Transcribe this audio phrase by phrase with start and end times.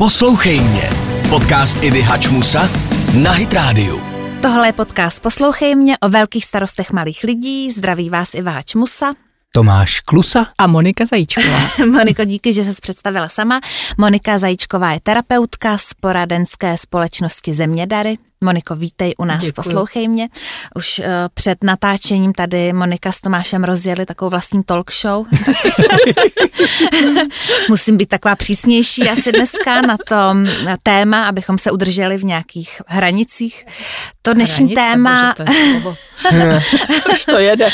[0.00, 0.90] Poslouchej mě.
[1.28, 2.70] Podcast Ivy Hačmusa
[3.22, 4.00] na Hit Radio.
[4.42, 7.72] Tohle je podcast Poslouchej mě o velkých starostech malých lidí.
[7.72, 9.14] Zdraví vás Iva Hačmusa.
[9.52, 11.58] Tomáš Klusa a Monika Zajíčková.
[11.86, 13.60] Moniko, díky, že se představila sama.
[13.98, 18.18] Monika Zajíčková je terapeutka z poradenské společnosti Zemědary.
[18.44, 19.52] Moniko, vítej u nás, Děkuji.
[19.52, 20.28] poslouchej mě.
[20.74, 21.04] Už uh,
[21.34, 25.26] před natáčením tady Monika s Tomášem rozjeli takovou vlastní talk show.
[27.68, 30.34] Musím být taková přísnější asi dneska na to
[30.64, 33.66] na téma, abychom se udrželi v nějakých hranicích.
[34.22, 35.34] To dnešní Hranice, téma...
[35.34, 35.44] Bože, to
[37.12, 37.68] Už to jede.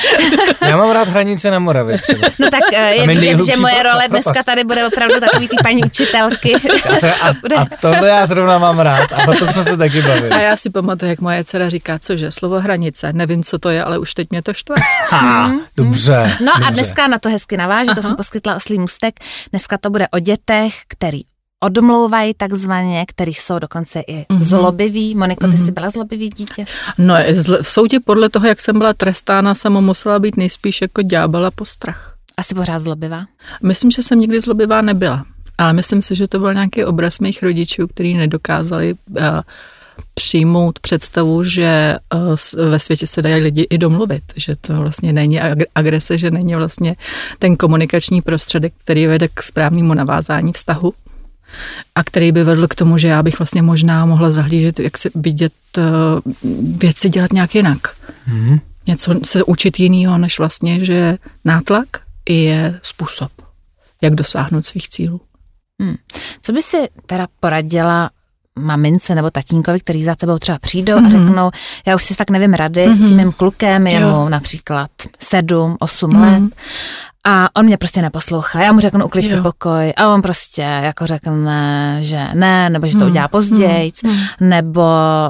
[0.61, 2.29] Já mám rád hranice na Moravě třeba.
[2.39, 5.85] No tak uh, je vidět, že moje role dneska tady bude opravdu takový ty paní
[5.85, 6.55] učitelky.
[7.21, 10.31] A, a, a tohle já zrovna mám rád a to jsme se taky bavili.
[10.31, 13.85] A já si pamatuju, jak moje dcera říká, cože, slovo hranice, nevím, co to je,
[13.85, 14.77] ale už teď mě to štve.
[15.11, 16.37] Ha, dobře.
[16.41, 16.65] No dobře.
[16.67, 19.15] a dneska na to hezky naváží, to jsem poskytla oslý mustek.
[19.51, 21.21] Dneska to bude o dětech, který
[21.61, 24.43] odmlouvají takzvaně, který jsou dokonce i mm-hmm.
[24.43, 25.15] zlobiví.
[25.15, 25.65] Moniko, ty mm-hmm.
[25.65, 26.67] jsi byla zlobivý dítě?
[26.99, 27.15] No,
[27.63, 32.17] v soudě podle toho, jak jsem byla trestána, jsem musela být nejspíš jako ďábela postrach.
[32.37, 33.25] Asi pořád zlobivá?
[33.63, 35.25] Myslím, že jsem nikdy zlobivá nebyla.
[35.59, 39.25] Ale myslím si, že to byl nějaký obraz mých rodičů, který nedokázali uh,
[40.15, 45.41] přijmout představu, že uh, ve světě se dají lidi i domluvit, že to vlastně není
[45.75, 46.97] agrese, že není vlastně
[47.39, 50.95] ten komunikační prostředek, který vede k správnému navázání vztahu
[51.95, 55.11] a který by vedl k tomu, že já bych vlastně možná mohla zahlížet, jak se
[55.15, 55.85] vidět uh,
[56.79, 57.97] věci dělat nějak jinak.
[58.29, 58.61] Mm-hmm.
[58.87, 61.89] Něco se učit jinýho, než vlastně, že nátlak
[62.29, 63.33] je způsob,
[64.03, 65.21] jak dosáhnout svých cílů.
[65.81, 65.97] Hmm.
[66.43, 68.11] Co by si teda poradila
[68.59, 71.15] mamince nebo tatínkovi, který za tebou třeba přijdou mm-hmm.
[71.15, 71.27] a mhm.
[71.27, 71.51] řeknou,
[71.87, 72.95] já už si fakt nevím rady mm-hmm.
[72.95, 74.91] s tím mým klukem, je mu například
[75.21, 76.43] sedm, osm mm-hmm.
[76.43, 76.53] let
[77.29, 78.63] a on mě prostě neposlouchá.
[78.63, 82.93] Já mu řeknu uklid si pokoj a on prostě jako řekne, že ne, nebo že
[82.93, 84.17] to mm, udělá později, mm.
[84.41, 84.83] nebo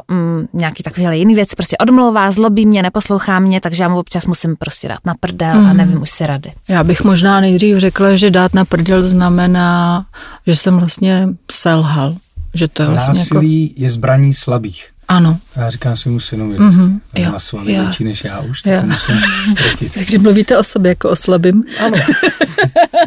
[0.08, 4.27] mm, nějaký takovýhle jiný věc, prostě odmlouvá, zlobí mě, neposlouchá mě, takže já mu občas
[4.27, 5.67] musím prostě dát na prdel mm.
[5.67, 6.52] a nevím už si rady.
[6.68, 10.05] Já bych možná nejdřív řekla, že dát na prdel znamená,
[10.46, 12.14] že jsem vlastně selhal
[12.56, 13.83] že to je vlastně Násilí jako...
[13.83, 14.89] je zbraní slabých.
[15.08, 15.39] Ano.
[15.56, 16.83] Já říkám svým synovi vždycky.
[16.83, 17.00] Mm-hmm.
[17.14, 18.83] Já má svaly větší než já už, tak jo.
[18.84, 19.22] musím
[19.94, 21.64] Takže mluvíte o sobě jako o slabým.
[21.80, 21.96] Ano.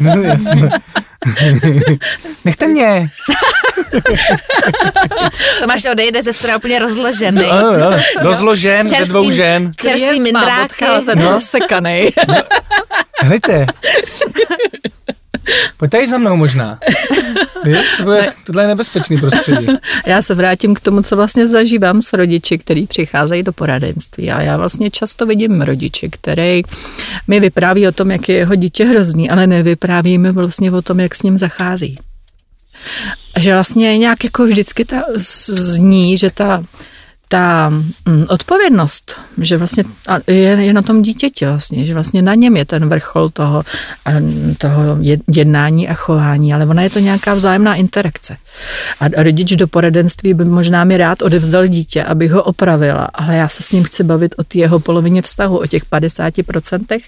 [0.00, 0.12] no,
[2.44, 3.10] Nechte mě.
[5.60, 7.42] Tomáš odejde ze strany úplně rozložený.
[7.42, 7.96] No, ano, ano.
[8.22, 9.72] Rozložen ze dvou žen.
[9.76, 10.84] Čerstvý mindráky.
[11.14, 11.30] No.
[11.30, 12.12] Rozsekanej.
[13.22, 13.66] Hlejte.
[15.76, 16.78] Pojď tady za mnou možná.
[17.64, 19.66] Víš, to bude, tohle je nebezpečný prostředí.
[20.06, 24.30] Já se vrátím k tomu, co vlastně zažívám s rodiči, kteří přicházejí do poradenství.
[24.30, 26.62] A já vlastně často vidím rodiče, který
[27.28, 31.00] mi vypráví o tom, jak je jeho dítě hrozný, ale nevypráví mi vlastně o tom,
[31.00, 31.98] jak s ním zachází.
[33.38, 36.64] Že vlastně nějak jako vždycky ta zní, že ta
[37.32, 39.84] ta mm, odpovědnost, že vlastně
[40.26, 43.62] je, je na tom dítěti vlastně, že vlastně na něm je ten vrchol toho,
[44.58, 44.82] toho
[45.28, 48.36] jednání a chování, ale ona je to nějaká vzájemná interakce.
[49.00, 53.48] A rodič do poradenství by možná mi rád odevzdal dítě, abych ho opravila, ale já
[53.48, 57.00] se s ním chci bavit o jeho polovině vztahu, o těch 50%,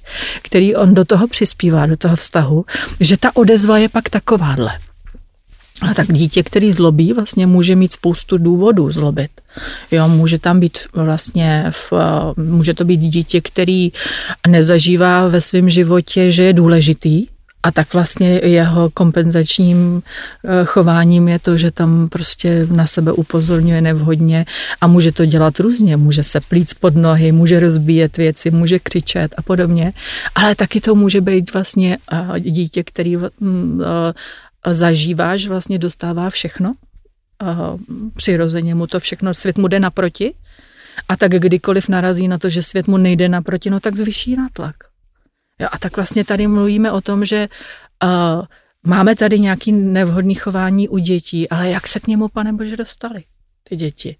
[0.43, 2.65] který on do toho přispívá, do toho vztahu,
[3.00, 4.71] že ta odezva je pak takováhle.
[5.91, 9.31] A tak dítě, který zlobí, vlastně může mít spoustu důvodů zlobit.
[9.91, 11.93] Jo, může tam být vlastně, v,
[12.37, 13.93] může to být dítě, který
[14.48, 17.26] nezažívá ve svém životě, že je důležitý,
[17.62, 20.03] a tak vlastně jeho kompenzačním
[20.44, 24.47] eh, chováním je to, že tam prostě na sebe upozorňuje nevhodně
[24.81, 25.97] a může to dělat různě.
[25.97, 29.93] Může se plít pod nohy, může rozbíjet věci, může křičet a podobně.
[30.34, 34.12] Ale taky to může být vlastně eh, dítě, který mm, eh,
[34.67, 36.75] zažívá, že vlastně dostává všechno,
[38.15, 40.34] přirozeně mu to všechno, svět mu jde naproti
[41.09, 44.77] a tak kdykoliv narazí na to, že svět mu nejde naproti, no tak zvyší nátlak.
[45.61, 47.49] Jo, a tak vlastně tady mluvíme o tom, že
[48.05, 48.45] uh,
[48.87, 53.25] máme tady nějaký nevhodný chování u dětí, ale jak se k němu, pane Bože, dostali
[53.69, 54.17] ty děti?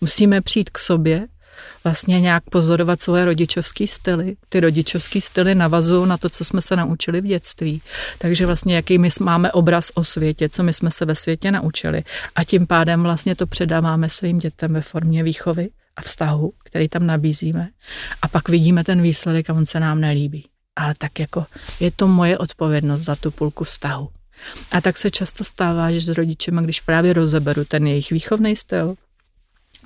[0.00, 1.26] Musíme přijít k sobě
[1.84, 4.36] vlastně nějak pozorovat svoje rodičovské styly.
[4.48, 7.82] Ty rodičovské styly navazují na to, co jsme se naučili v dětství.
[8.18, 12.04] Takže vlastně jaký my máme obraz o světě, co my jsme se ve světě naučili.
[12.36, 17.06] A tím pádem vlastně to předáváme svým dětem ve formě výchovy a vztahu, který tam
[17.06, 17.68] nabízíme.
[18.22, 20.44] A pak vidíme ten výsledek a on se nám nelíbí.
[20.76, 21.46] Ale tak jako
[21.80, 24.08] je to moje odpovědnost za tu půlku vztahu.
[24.70, 28.94] A tak se často stává, že s rodičema, když právě rozeberu ten jejich výchovný styl,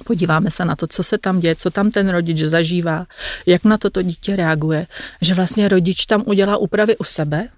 [0.05, 3.07] podíváme se na to, co se tam děje, co tam ten rodič zažívá,
[3.47, 4.87] jak na to to dítě reaguje,
[5.21, 7.49] že vlastně rodič tam udělá úpravy u sebe,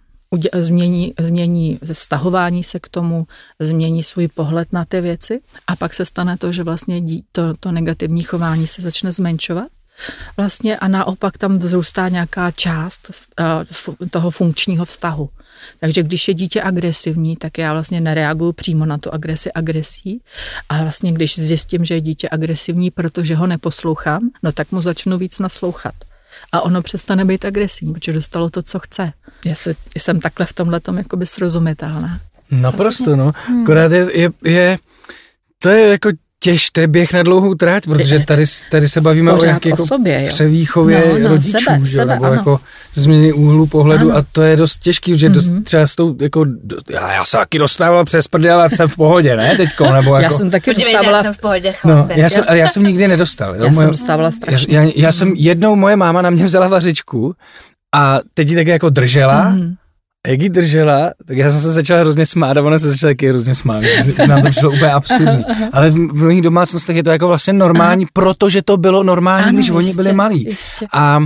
[0.55, 3.27] změní, změní stahování se k tomu,
[3.61, 7.55] změní svůj pohled na ty věci a pak se stane to, že vlastně dí- to,
[7.61, 9.67] to negativní chování se začne zmenšovat
[10.37, 13.11] vlastně a naopak tam vzrůstá nějaká část
[13.41, 15.29] eh, toho funkčního vztahu.
[15.81, 20.21] Takže když je dítě agresivní, tak já vlastně nereaguju přímo na tu agresi agresí,
[20.69, 25.19] a vlastně když zjistím, že je dítě agresivní, protože ho neposlouchám, no tak mu začnu
[25.19, 25.95] víc naslouchat.
[26.53, 29.13] A ono přestane být agresivní, protože dostalo to, co chce.
[29.45, 32.21] Já se, jsem takhle v tomhle tom jakoby srozumitelná.
[32.51, 33.33] Naprosto, no.
[33.63, 34.79] Akorát je, je, je,
[35.63, 36.09] to je jako
[36.43, 39.69] těž, to je běh na dlouhou tráť, protože tady, tady se bavíme o Pořád nějaké
[39.69, 40.27] o jako sobě, jo.
[40.29, 42.35] převýchově No, no, rodičů, sebe, že, sebe, nebo ano.
[42.35, 42.61] jako
[42.95, 44.19] změny úhlu pohledu Ano.
[44.19, 45.63] a to je dost těžký, že dost, Mhm.
[45.63, 46.45] třeba s tou, jako,
[46.91, 50.23] já, já jsem taky dostával přes prdel a jsem v pohodě, ne, teďko, nebo jako,
[50.25, 52.21] Já jsem taky Podívejte, dostávala, jak jsem v pohodě no, chlapi.
[52.21, 53.49] já jsem, ale já jsem nikdy nedostal.
[53.57, 54.77] Jo, já moje- jsem dostávala já, strašně.
[54.79, 57.35] já, já jsem jednou, moje máma na mě vzala vařičku
[57.95, 59.75] a teď ji tak jako držela Mhm.
[60.29, 63.29] Jak ji držela, tak já jsem se začal hrozně smát a ona se začala taky
[63.29, 63.85] hrozně smát.
[64.29, 65.45] Nám to přišlo úplně absurdní.
[65.73, 69.59] Ale v v mnohých domácnostech je to jako vlastně normální, protože to bylo normální, Ano,
[69.59, 70.45] když oni jistě, byli malí.
[70.49, 70.87] jistě.
[70.93, 71.21] A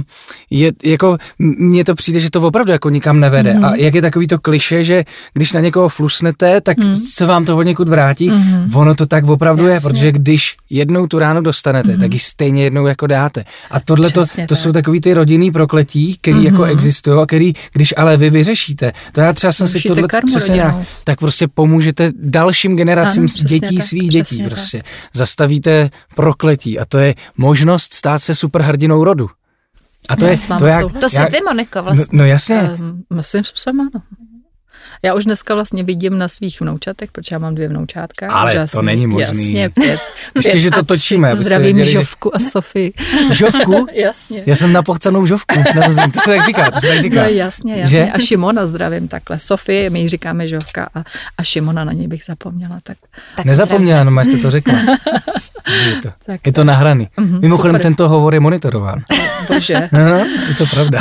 [0.51, 3.55] je jako, mně to přijde, že to opravdu jako nikam nevede.
[3.55, 3.65] Mhm.
[3.65, 5.05] A jak je takový to kliše, že
[5.35, 6.77] když na někoho flusnete, tak
[7.15, 8.33] se vám to od někud vrátí.
[8.75, 9.75] Ono to tak opravdu je, Mhm.
[9.75, 9.91] Jasně.
[9.91, 13.45] protože když jednou tu ránu dostanete, tak ji stejně jednou jako dáte.
[13.71, 14.59] A tohle to, to tak.
[14.59, 19.21] jsou takový ty rodinný prokletí, který jako existují a který, když ale vy vyřešíte, to
[19.21, 20.79] já třeba jsem si tohle přesně rodinou.
[20.79, 24.47] tak, tak prostě pomůžete dalším generacím Ano, dětí, tak, svých dětí tak.
[24.47, 24.83] prostě.
[25.15, 29.29] Zastavíte prokletí a to je možnost stát se superhrdinou rodu.
[30.09, 30.93] A to Já je, to jak.
[31.01, 32.05] To jsi jak, ty, Moniko, no, vlastně.
[32.13, 32.61] no jasně,
[33.11, 34.03] Um, svým způsobem ano.
[35.07, 38.29] Já už dneska vlastně vidím na svých vnoučatech, protože já mám dvě vnoučátka.
[38.29, 39.43] Ale to úžasný, není možný.
[39.55, 40.01] Jasně, pět.
[40.35, 42.93] Ještě, pět že to točíme, Zdravím věděli, že- Žovku a Sofii.
[43.33, 44.43] žovku, jasně.
[44.47, 46.13] já jsem na pochcanou žovku, narození.
[46.13, 47.23] to se tak říká, to se tak říká.
[47.23, 47.87] No jasně, jasně.
[47.99, 48.11] Že?
[48.13, 49.39] A Šimona zdravím takhle.
[49.39, 50.99] Sofie, my jí říkáme Žovka a,
[51.39, 52.79] a Šimona na něj bych zapomněla.
[52.83, 52.97] Tak,
[53.37, 54.75] Tak Nezapomněla, no jste to řekla.
[55.87, 57.09] Je to, Tak je to nahraný.
[57.17, 57.83] Mhm, Mimochodem, super.
[57.83, 59.03] tento hovor je monitorován.
[59.49, 60.01] bože, no,
[60.49, 60.99] je to pravda.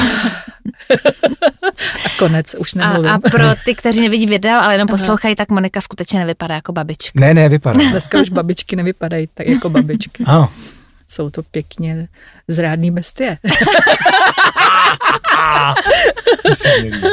[2.05, 3.11] A konec, už A, nemluvím.
[3.11, 7.19] a pro ty, kteří nevidí video, ale jenom poslouchají, tak Monika skutečně nevypadá jako babička.
[7.19, 7.79] Ne, ne, vypadá.
[7.91, 10.23] Dneska už babičky nevypadají tak jako babičky.
[10.23, 10.49] Ano.
[11.07, 12.07] Jsou to pěkně
[12.47, 13.37] zrádný bestie.
[17.01, 17.09] To.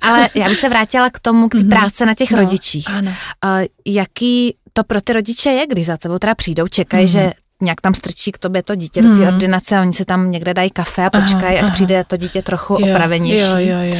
[0.00, 2.90] Ale já bych se vrátila k tomu, k té práce na těch No, rodičích.
[2.90, 3.12] ano.
[3.44, 7.12] A jaký to pro ty rodiče je, když za tebou teda přijdou, čekají, Mhm.
[7.12, 10.30] že nějak tam strčí k tobě to dítě do té ordinace a oni si tam
[10.30, 11.70] někde dají kafe a počkají, až aha.
[11.70, 13.44] přijde to dítě trochu Jo, opravenější.
[13.44, 13.96] Jo, jo, jo.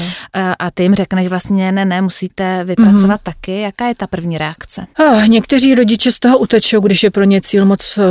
[0.59, 3.61] A- ty jim řekneš vlastně, ne, ne, musíte vypracovat taky.
[3.61, 4.87] Jaká je ta první reakce?
[4.99, 8.05] Ah, někteří rodiče z toho utečou, když je pro ně cíl moc uh,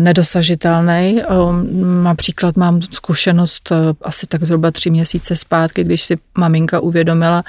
[0.00, 1.20] nedosažitelný.
[1.48, 7.42] Um, například mám zkušenost uh, asi tak zhruba tři měsíce zpátky, když si maminka uvědomila,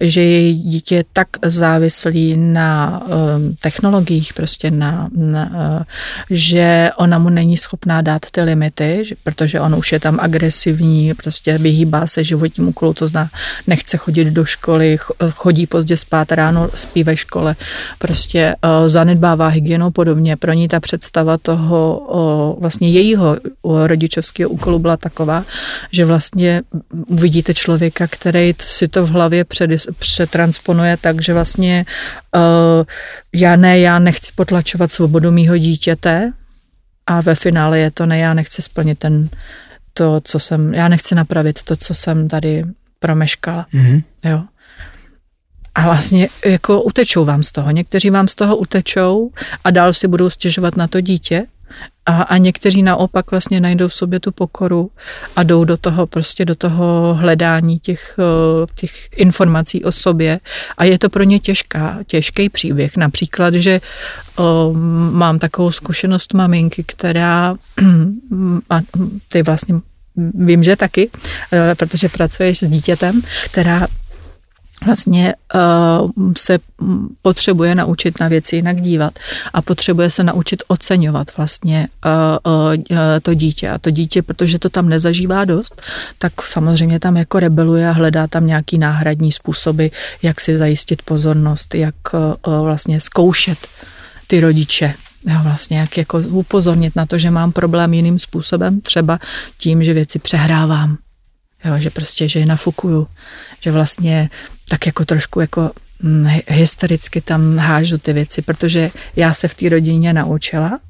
[0.00, 5.82] že její dítě je tak závislý na um, technologiích, prostě na, na uh,
[6.30, 11.14] že ona mu není schopná dát ty limity, že, protože on už je tam agresivní,
[11.14, 13.30] prostě vyhýbá se životnímu úkolu, to zná,
[13.66, 17.56] nechce chodit do školy, ch- chodí pozdě spát, ráno spí ve škole,
[17.98, 20.36] prostě uh, zanedbává hygienu podobně.
[20.36, 25.44] Pro ní ta představa toho uh, vlastně jejího uh, rodičovského úkolu byla taková,
[25.92, 26.62] že vlastně
[27.06, 31.84] uvidíte člověka, který si to v hlavě před, přetransponuje tak, že vlastně
[32.36, 32.84] uh,
[33.32, 36.32] já ne, já nechci potlačovat svobodu mýho dítěte,
[37.10, 39.28] a ve finále je to ne, já nechci splnit ten,
[39.92, 42.64] to, co jsem, já nechci napravit to, co jsem tady
[42.98, 43.66] promeškala.
[43.72, 44.02] Mhm.
[44.24, 44.42] Jo.
[45.74, 47.70] A vlastně jako utečou vám z toho.
[47.70, 49.30] Někteří vám z toho utečou
[49.64, 51.46] a dál si budou stěžovat na to dítě
[52.06, 54.90] a, a někteří naopak vlastně najdou v sobě tu pokoru
[55.36, 60.40] a jdou do toho prostě do toho hledání těch, eh, těch informací o sobě
[60.78, 62.96] a je to pro ně těžká, těžký příběh.
[62.96, 63.80] Například, že
[64.36, 64.72] o,
[65.12, 67.54] mám takovou zkušenost maminky, která
[68.70, 68.80] a
[69.28, 69.74] ty vlastně
[70.34, 71.10] vím, že taky,
[71.52, 73.86] eh, protože pracuješ s dítětem, která
[74.84, 76.58] vlastně uh, se
[77.22, 79.18] potřebuje naučit na věci jinak dívat
[79.52, 81.88] a potřebuje se naučit oceňovat vlastně
[82.46, 82.52] uh,
[82.90, 83.70] uh, to dítě.
[83.70, 85.82] A to dítě, protože to tam nezažívá dost,
[86.18, 89.86] tak samozřejmě tam jako rebeluje a hledá tam nějaký náhradní způsoby,
[90.22, 91.94] jak si zajistit pozornost, jak
[92.46, 93.58] vlastně zkoušet
[94.26, 94.94] ty rodiče.
[95.26, 99.18] Jo, vlastně jak jako upozornit na to, že mám problém jiným způsobem, třeba
[99.58, 100.96] tím, že věci přehrávám.
[101.64, 103.06] Jo, že prostě, že je nafukuju,
[103.60, 104.30] že vlastně
[104.68, 105.70] tak jako trošku jako
[106.02, 110.80] hm, hystericky tam hážu ty věci, protože já se v té rodině naučila,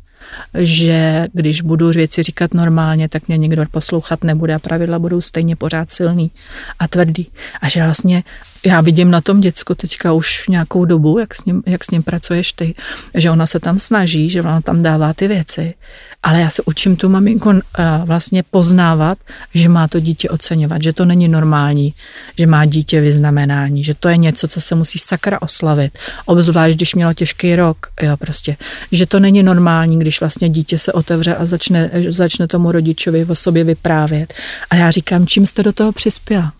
[0.54, 5.56] že když budu věci říkat normálně, tak mě nikdo poslouchat nebude a pravidla budou stejně
[5.56, 6.30] pořád silný
[6.78, 7.26] a tvrdý.
[7.60, 8.24] A že vlastně
[8.66, 12.02] já vidím na tom děcku teďka už nějakou dobu, jak s, ním, jak s ním
[12.02, 12.74] pracuješ ty,
[13.14, 15.74] že ona se tam snaží, že ona tam dává ty věci,
[16.22, 17.58] ale já se učím tu maminku uh,
[18.04, 19.18] vlastně poznávat,
[19.54, 21.94] že má to dítě oceňovat, že to není normální,
[22.38, 26.94] že má dítě vyznamenání, že to je něco, co se musí sakra oslavit, obzvlášť, když
[26.94, 28.56] mělo těžký rok, jo, prostě,
[28.92, 33.34] že to není normální, když vlastně dítě se otevře a začne, začne tomu rodičovi o
[33.34, 34.34] sobě vyprávět.
[34.70, 36.52] A já říkám, čím jste do toho přispěla?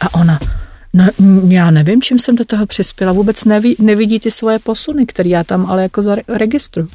[0.00, 0.38] A ona,
[0.94, 1.04] No,
[1.48, 3.12] já nevím, čím jsem do toho přispěla.
[3.12, 6.88] Vůbec neví, nevidí ty svoje posuny, které já tam ale jako zaregistruju.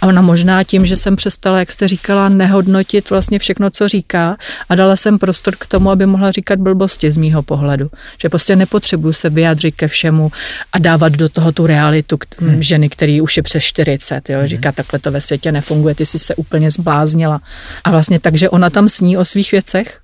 [0.00, 4.36] A ona možná tím, že jsem přestala, jak jste říkala, nehodnotit vlastně všechno, co říká
[4.68, 7.90] a dala jsem prostor k tomu, aby mohla říkat blbosti z mýho pohledu.
[8.18, 10.30] Že prostě nepotřebuju se vyjádřit ke všemu
[10.72, 12.62] a dávat do toho tu realitu hmm.
[12.62, 14.30] ženy, který už je přes 40.
[14.30, 14.38] Jo?
[14.38, 14.48] Hmm.
[14.48, 17.40] Říká, takhle to ve světě nefunguje, ty jsi se úplně zbláznila.
[17.84, 19.98] A vlastně takže ona tam sní o svých věcech,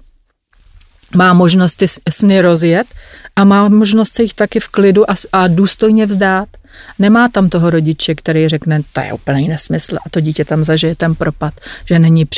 [1.17, 2.87] má možnost ty sny rozjet
[3.37, 6.49] a má možnost se jich taky v klidu a, a důstojně vzdát.
[6.99, 10.95] Nemá tam toho rodiče, který řekne, to je úplný nesmysl a to dítě tam zažije
[10.95, 11.55] ten propad,
[11.85, 12.29] že není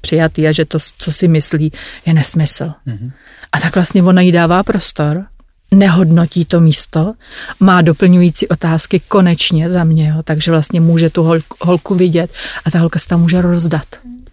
[0.00, 1.72] přijatý a že to, co si myslí,
[2.06, 2.64] je nesmysl.
[2.86, 3.10] Mm-hmm.
[3.52, 5.24] A tak vlastně ona jí dává prostor,
[5.70, 7.14] nehodnotí to místo,
[7.60, 12.30] má doplňující otázky konečně za mě, jo, takže vlastně může tu holku vidět
[12.64, 13.86] a ta holka se tam může rozdat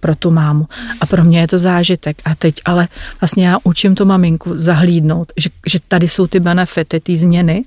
[0.04, 0.68] pro tu mámu.
[1.02, 2.18] A pro mě je to zážitek.
[2.26, 2.88] A teď ale
[3.22, 7.64] vlastně já učím tu maminku zahlídnout, že, že tady jsou ty benefity, ty změny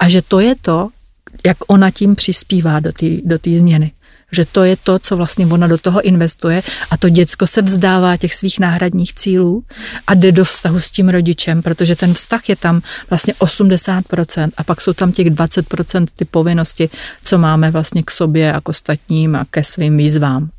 [0.00, 0.88] a že to je to,
[1.46, 3.92] jak ona tím přispívá do té do změny
[4.34, 8.16] že to je to, co vlastně ona do toho investuje a to děcko se vzdává
[8.16, 9.64] těch svých náhradních cílů
[10.06, 14.64] a jde do vztahu s tím rodičem, protože ten vztah je tam vlastně 80% a
[14.64, 16.90] pak jsou tam těch 20% ty povinnosti,
[17.24, 20.50] co máme vlastně k sobě a k ostatním a ke svým výzvám.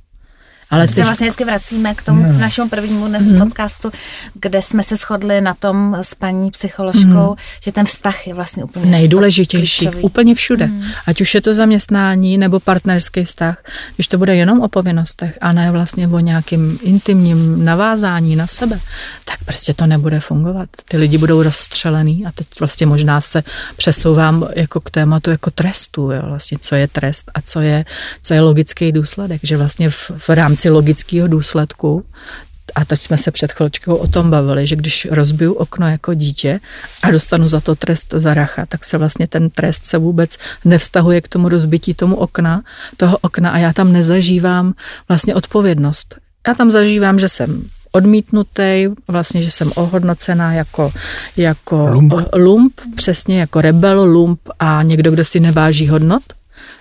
[0.69, 0.95] Ale teď...
[0.95, 2.39] se vlastně hezky vracíme k tomu no.
[2.39, 3.39] našemu prvnímu dnes mm.
[3.39, 3.91] podcastu,
[4.33, 7.35] kde jsme se shodli na tom s paní psycholožkou, mm.
[7.63, 10.03] že ten vztah je vlastně úplně nejdůležitější, klíčový.
[10.03, 10.67] úplně všude.
[10.67, 10.83] Mm.
[11.07, 13.63] Ať už je to zaměstnání nebo partnerský vztah,
[13.95, 18.79] když to bude jenom o povinnostech a ne vlastně o nějakým intimním navázání na sebe,
[19.25, 20.69] tak prostě to nebude fungovat.
[20.87, 23.43] Ty lidi budou rozstřelený a teď vlastně možná se
[23.77, 27.85] přesouvám jako k tématu jako trestu, jo, vlastně co je trest a co je,
[28.21, 32.03] co je logický důsledek, že vlastně v, v rámci rámci logického důsledku,
[32.75, 36.59] a teď jsme se před chvíličkou o tom bavili, že když rozbiju okno jako dítě
[37.03, 41.21] a dostanu za to trest za racha, tak se vlastně ten trest se vůbec nevztahuje
[41.21, 42.63] k tomu rozbití tomu okna,
[42.97, 44.73] toho okna a já tam nezažívám
[45.07, 46.15] vlastně odpovědnost.
[46.47, 50.91] Já tam zažívám, že jsem odmítnutý, vlastně, že jsem ohodnocená jako,
[51.37, 52.13] jako lump.
[52.35, 56.23] lump, přesně jako rebel, lump a někdo, kdo si neváží hodnot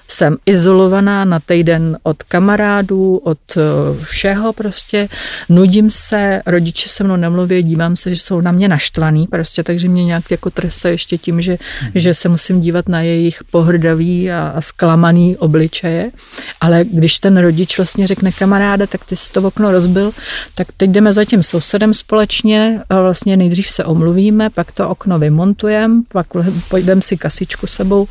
[0.09, 3.61] jsem izolovaná na týden od kamarádů, od eh,
[4.05, 5.09] všeho prostě,
[5.49, 9.89] nudím se, rodiče se mnou nemluví, dívám se, že jsou na mě naštvaný prostě, takže
[9.89, 11.89] mě nějak jako tresa ještě tím, že, mm.
[11.95, 16.11] že se musím dívat na jejich pohrdavý a, a zklamaný obličeje,
[16.61, 20.13] ale když ten rodič vlastně řekne kamaráda, tak ty si to okno rozbil,
[20.55, 26.03] tak teď jdeme za tím sousedem společně, vlastně nejdřív se omluvíme, pak to okno vymontujeme,
[26.09, 26.27] pak
[26.69, 28.09] půjdeme si kasičku sebou,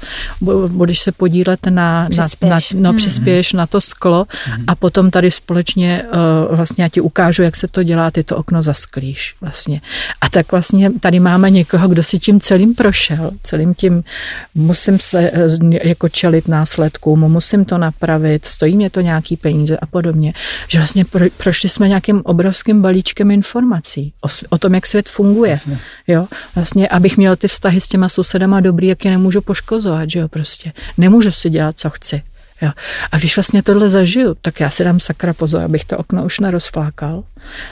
[0.67, 2.71] budeš se podílet na na, přispěješ.
[2.73, 2.97] na, na, no, hmm.
[2.97, 4.63] přispěješ na to sklo hmm.
[4.67, 6.03] a potom tady společně
[6.49, 9.81] uh, vlastně já ti ukážu, jak se to dělá, ty to okno zasklíš vlastně.
[10.21, 14.03] A tak vlastně tady máme někoho, kdo si tím celým prošel, celým tím
[14.55, 19.85] musím se uh, jako čelit následkům, musím to napravit, stojí mě to nějaký peníze a
[19.85, 20.33] podobně.
[20.67, 25.49] Že vlastně pro, prošli jsme nějakým obrovským balíčkem informací o, o tom, jak svět funguje.
[25.51, 25.79] Vlastně.
[26.07, 30.19] Jo, vlastně, abych měl ty vztahy s těma sousedama dobrý, jak je nemůžu poškozovat, že
[30.19, 30.73] jo, prostě.
[30.97, 32.23] Nemůžu si dělat, co chci.
[32.63, 32.71] Jo.
[33.11, 36.39] A když vlastně tohle zažiju, tak já si dám sakra pozor, abych to okno už
[36.39, 37.23] nerozflákal.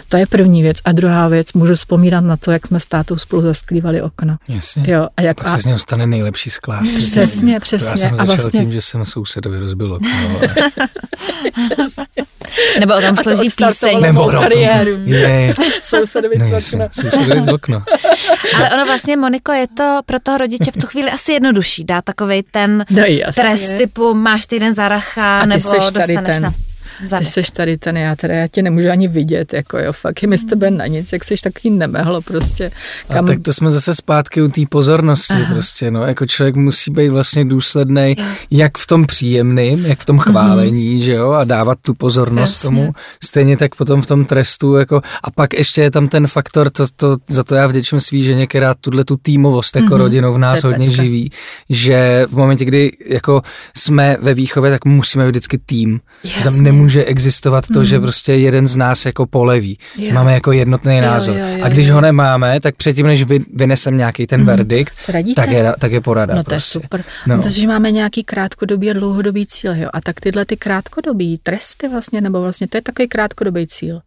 [0.10, 0.78] To je první věc.
[0.86, 4.38] A druhá věc, můžu vzpomínat na to, jak jsme s tátou spolu zasklívali okno.
[4.48, 4.84] Jasně.
[4.88, 5.50] Jo, a jak, Pak a...
[5.50, 6.88] se z něho stane nejlepší sklář.
[6.98, 7.88] Přesně, přesně.
[7.88, 8.60] To já jsem a vlastně...
[8.60, 10.10] tím, že jsem sousedovi rozbil okno.
[11.78, 12.06] Ale...
[12.80, 14.02] Nebo o tom složí píseň.
[14.02, 14.44] Nebo o tom.
[15.06, 15.54] Je.
[15.82, 16.90] Sousedovi z okna.
[16.92, 17.86] Sousedovi z okna.
[18.56, 21.84] ale ono vlastně, Moniko, je to pro toho rodiče v tu chvíli asi jednodušší.
[21.84, 23.04] Dá takovej ten no,
[23.36, 26.44] trest typu máš týden za racha, nebo dostaneš ten.
[26.44, 26.54] na
[27.08, 27.28] Zadek.
[27.28, 30.28] Ty jsi tady ten, já teda, já tě nemůžu ani vidět, jako jo, fakt je
[30.28, 32.72] mi z tebe na nic, jak jsi takový nemehlo prostě.
[33.08, 33.26] Kam...
[33.26, 35.54] A tak to jsme zase zpátky u té pozornosti Aha.
[35.54, 38.16] prostě, no, jako člověk musí být vlastně důsledný,
[38.52, 41.04] jak v tom příjemným, jak v tom chválení, mm-hmm.
[41.04, 42.68] že jo, a dávat tu pozornost Jasně.
[42.68, 42.94] tomu,
[43.24, 46.86] stejně tak potom v tom trestu, jako, a pak ještě je tam ten faktor, to,
[46.96, 49.98] to, za to já vděčím svý ženě, která tuhle tu týmovost jako mm-hmm.
[49.98, 51.32] rodinou v nás hodně živí,
[51.70, 53.42] že v momentě, kdy jako
[53.78, 56.00] jsme ve výchově, tak musíme vždycky tým.
[56.24, 56.44] Jasně.
[56.44, 57.86] Tam nemůže existovat to, mm.
[57.86, 59.78] že prostě jeden z nás jako poleví.
[59.98, 60.14] Jo.
[60.14, 61.38] Máme jako jednotný názor.
[61.38, 61.94] Jo, jo, jo, a když jo.
[61.94, 64.46] ho nemáme, tak předtím, než vy, vynesem nějaký ten mm.
[64.46, 64.94] verdikt,
[65.36, 66.36] tak je, tak je porada.
[66.36, 66.80] No to prostě.
[66.80, 67.04] je super.
[67.28, 67.42] No.
[67.42, 69.76] Takže máme nějaký krátkodobý a dlouhodobý cíl.
[69.76, 69.90] Jo?
[69.94, 74.02] A tak tyhle ty krátkodobý tresty vlastně, nebo vlastně to je takový krátkodobý cíl.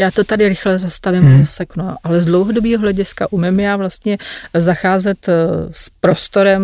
[0.00, 1.34] Já to tady rychle zastavím hmm.
[1.34, 4.18] a zaseknu, ale z dlouhodobého hlediska umím já vlastně
[4.54, 5.34] zacházet eh,
[5.72, 6.62] s prostorem,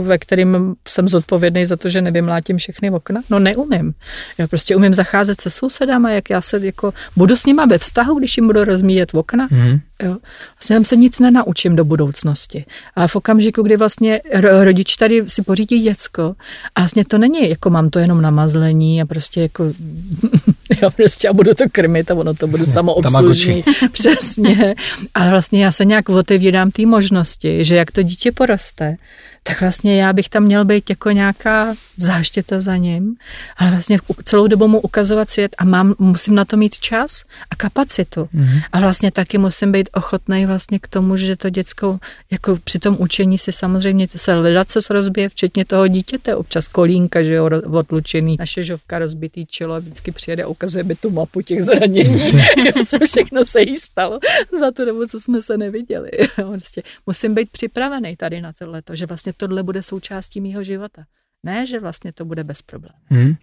[0.00, 3.20] ve kterým jsem zodpovědný za to, že nevymlátím všechny okna?
[3.30, 3.94] No neumím.
[4.38, 8.18] Já prostě umím zacházet se sousedama, jak já se jako budu s nima ve vztahu,
[8.18, 9.48] když jim budu rozmíjet okna.
[9.50, 9.80] Hmm.
[10.02, 10.16] Jo.
[10.54, 12.64] Vlastně se nic nenaučím do budoucnosti.
[12.96, 16.34] Ale v okamžiku, kdy vlastně rodič tady si pořídí děcko
[16.74, 19.64] a vlastně to není, jako mám to jenom na mazlení a prostě jako
[20.82, 23.64] já prostě a budu to krmit a ono to bude samoobslužný.
[23.92, 24.74] Přesně.
[25.14, 28.96] Ale vlastně já se nějak otevírám té možnosti, že jak to dítě poroste,
[29.46, 33.14] tak vlastně já bych tam měl být jako nějaká záštěta za ním,
[33.56, 37.56] ale vlastně celou dobu mu ukazovat svět a mám, musím na to mít čas a
[37.56, 38.28] kapacitu.
[38.34, 38.62] Mm-hmm.
[38.72, 41.98] A vlastně taky musím být ochotný vlastně k tomu, že to děcko,
[42.30, 46.68] jako při tom učení si samozřejmě se hledat, co se rozbije, včetně toho dítěte, občas
[46.68, 51.40] kolínka, že jo, odlučený, naše žovka rozbitý čelo, vždycky přijede a ukazuje mi tu mapu
[51.40, 52.20] těch zranění,
[52.86, 54.18] co všechno se jí stalo
[54.58, 56.10] za to dobu, co jsme se neviděli.
[56.34, 61.02] Prostě musím být připravený tady na tohle, že vlastně tohle bude součástí mýho života.
[61.42, 62.94] Ne, že vlastně to bude bez problémů.
[63.04, 63.34] Hmm.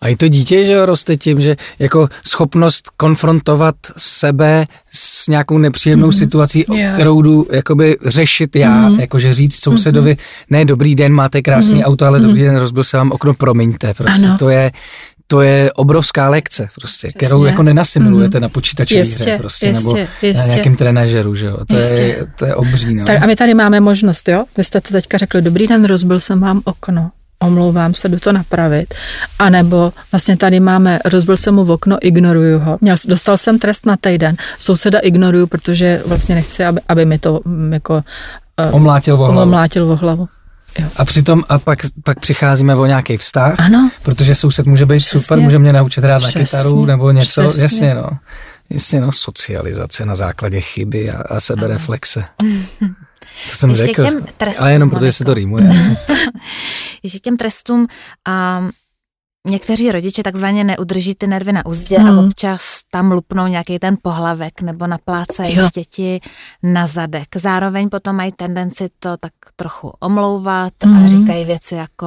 [0.00, 6.08] A i to dítě, že roste tím, že jako schopnost konfrontovat sebe s nějakou nepříjemnou
[6.08, 6.18] mm-hmm.
[6.18, 6.94] situací, yeah.
[6.94, 9.00] kterou jdu jakoby řešit já, mm-hmm.
[9.00, 10.44] jakože říct sousedovi, mm-hmm.
[10.50, 11.86] ne, dobrý den, máte krásný mm-hmm.
[11.86, 12.46] auto, ale dobrý mm-hmm.
[12.52, 14.38] den, rozbil se vám okno, promiňte, prostě ano.
[14.38, 14.72] to je,
[15.34, 17.26] to je obrovská lekce, prostě, Přesně.
[17.26, 18.42] kterou jako nenasimilujete mm.
[18.42, 20.38] na počítačové hře, prostě, jistě, nebo jistě.
[20.38, 21.58] na nějakém trenažeru, že jo.
[21.66, 23.04] To je, to je obří, no.
[23.04, 24.44] Tak a my tady máme možnost, jo.
[24.56, 27.10] Vy jste to teďka řekli, dobrý den, rozbil jsem vám okno
[27.42, 28.94] omlouvám se, jdu to napravit.
[29.38, 32.78] A nebo vlastně tady máme, rozbil jsem mu v okno, ignoruju ho.
[32.80, 37.40] Měl, dostal jsem trest na týden, souseda ignoruju, protože vlastně nechci, aby, aby mi to
[37.70, 37.94] jako
[38.68, 39.42] uh, omlátil o hlavu.
[39.42, 40.28] Omlátil o hlavu.
[40.78, 40.88] Jo.
[40.96, 43.90] A přitom a pak, pak přicházíme o nějaký vztah, ano.
[44.02, 45.20] protože soused může být Přesně.
[45.20, 46.40] super, může mě naučit hrát Přesně.
[46.40, 47.62] na kytaru nebo něco, Přesně.
[47.62, 48.08] jasně no.
[48.70, 52.24] Jasně no, socializace na základě chyby a, a sebereflexe.
[53.50, 54.02] To jsem Ještě řekl,
[54.36, 55.64] trestům, ale jenom protože se to rýmuje.
[57.02, 58.70] Ještě k těm trestům, um,
[59.46, 62.18] někteří rodiče takzvaně neudrží ty nervy na úzdě hmm.
[62.18, 65.68] a občas tam lupnou nějaký ten pohlavek nebo naplácají jo.
[65.74, 66.20] děti
[66.62, 67.28] na zadek.
[67.36, 71.04] Zároveň potom mají tendenci to tak trochu omlouvat hmm.
[71.04, 72.06] a říkají věci jako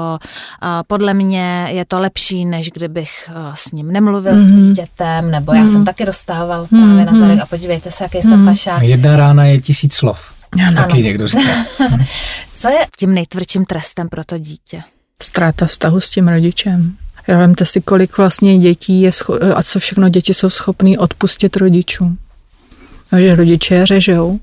[0.63, 4.43] uh, podle mě je to lepší, než kdybych uh, s ním nemluvil hmm.
[4.43, 5.62] s tím dítětem, nebo hmm.
[5.62, 6.84] já jsem taky dostával hmm.
[6.84, 8.32] právě na zadek a podívejte se, jaký hmm.
[8.32, 8.82] jsem pašák.
[8.82, 10.34] Jedna rána je tisíc slov.
[10.52, 10.73] Ano.
[10.76, 11.65] Taky někdo říká.
[12.54, 14.84] Co je tím nejtvrdším trestem pro to dítě?
[15.23, 16.97] Ztráta vztahu s tím rodičem.
[17.28, 21.58] Já vemte si, kolik vlastně dětí je scho- a co všechno děti jsou schopní odpustit
[21.58, 22.18] rodičům.
[23.18, 24.40] Že rodiče je řežou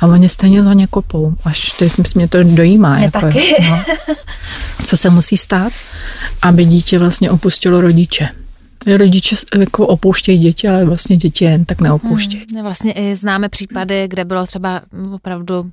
[0.00, 1.34] a oni stejně za ně kopou.
[1.44, 2.94] Až teď mě to dojímá.
[2.94, 3.40] Mě jako, taky.
[3.70, 3.84] No.
[4.84, 5.72] Co se musí stát,
[6.42, 8.28] aby dítě vlastně opustilo rodiče.
[8.86, 12.46] Rodiče jako opouštějí děti, ale vlastně děti jen tak neopouštějí.
[12.52, 14.80] Hmm, vlastně i známe případy, kde bylo třeba
[15.14, 15.70] opravdu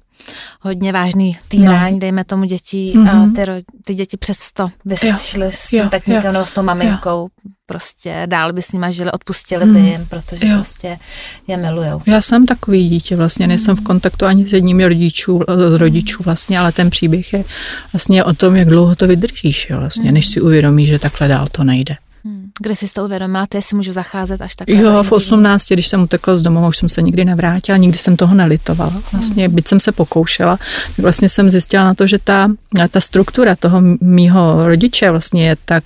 [0.61, 1.99] hodně vážný týrání, no.
[1.99, 3.09] dejme tomu dětí mm-hmm.
[3.09, 3.33] a mhm.
[3.33, 3.41] ty,
[3.83, 7.27] ty děti přesto vyšly s tím tatínkem nebo s tou maminkou, jo.
[7.65, 9.73] prostě dál by s nima žili, odpustili mm.
[9.73, 10.55] by jim, protože jo.
[10.55, 10.97] prostě
[11.47, 12.01] je milujou.
[12.05, 16.59] Já jsem takový dítě, vlastně nejsem v kontaktu ani s jedním rodičů, z rodičů vlastně,
[16.59, 17.43] ale ten příběh je
[17.93, 20.13] vlastně o tom, jak dlouho to vydržíš, jo, vlastně, mm.
[20.13, 21.95] než si uvědomíš, že takhle dál to nejde.
[22.23, 22.49] Hmm.
[22.61, 24.69] Kde jsi to uvědomila, ty si můžu zacházet až tak.
[24.69, 28.17] Jo, v 18, když jsem utekla z domova, už jsem se nikdy nevrátila, nikdy jsem
[28.17, 28.93] toho nelitovala.
[29.11, 30.57] Vlastně, byť jsem se pokoušela,
[30.95, 32.51] tak vlastně jsem zjistila na to, že ta,
[32.91, 35.83] ta struktura toho mýho rodiče vlastně je tak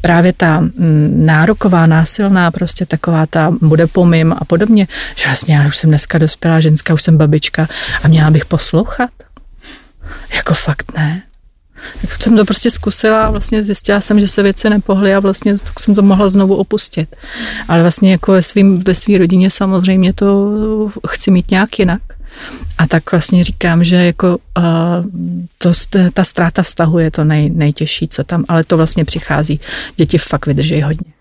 [0.00, 0.64] právě ta
[1.08, 6.18] nároková, násilná, prostě taková ta bude pomím a podobně, že vlastně já už jsem dneska
[6.18, 7.68] dospělá ženská, už jsem babička
[8.02, 9.10] a měla bych poslouchat.
[10.34, 11.22] Jako fakt ne.
[12.00, 15.58] Tak jsem to prostě zkusila a vlastně zjistila jsem, že se věci nepohly a vlastně
[15.58, 17.16] tak jsem to mohla znovu opustit.
[17.68, 20.56] Ale vlastně jako ve, svým, ve svý rodině samozřejmě to
[21.08, 22.02] chci mít nějak jinak.
[22.78, 24.64] A tak vlastně říkám, že jako uh,
[25.58, 25.72] to,
[26.12, 29.60] ta ztráta vztahu je to nej, nejtěžší, co tam, ale to vlastně přichází.
[29.96, 31.17] Děti fakt vydrží hodně.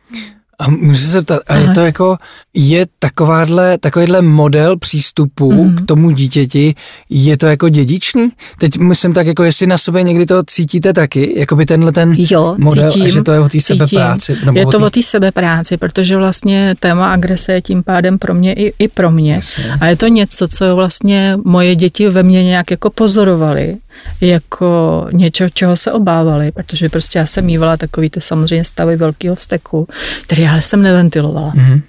[0.59, 2.17] A můžu se zeptat, a je to jako,
[2.53, 5.75] je takováhle, takovýhle model přístupu mm.
[5.75, 6.75] k tomu dítěti,
[7.09, 8.29] je to jako dědičný?
[8.59, 12.15] Teď myslím tak, jako jestli na sobě někdy to cítíte taky, jako by tenhle ten
[12.17, 14.37] jo, model, cítím, a že to je o té sebepráci.
[14.45, 18.53] Nebo je to o té sebepráci, protože vlastně téma agrese je tím pádem pro mě
[18.53, 19.33] i, i pro mě.
[19.33, 19.73] Jasně.
[19.81, 23.75] A je to něco, co vlastně moje děti ve mně nějak jako pozorovali,
[24.21, 29.35] jako něco, čeho se obávali, protože prostě já jsem mývala takový ty samozřejmě stavy velkého
[29.35, 29.87] vzteku,
[30.23, 31.53] který já jsem neventilovala.
[31.53, 31.81] Mm-hmm.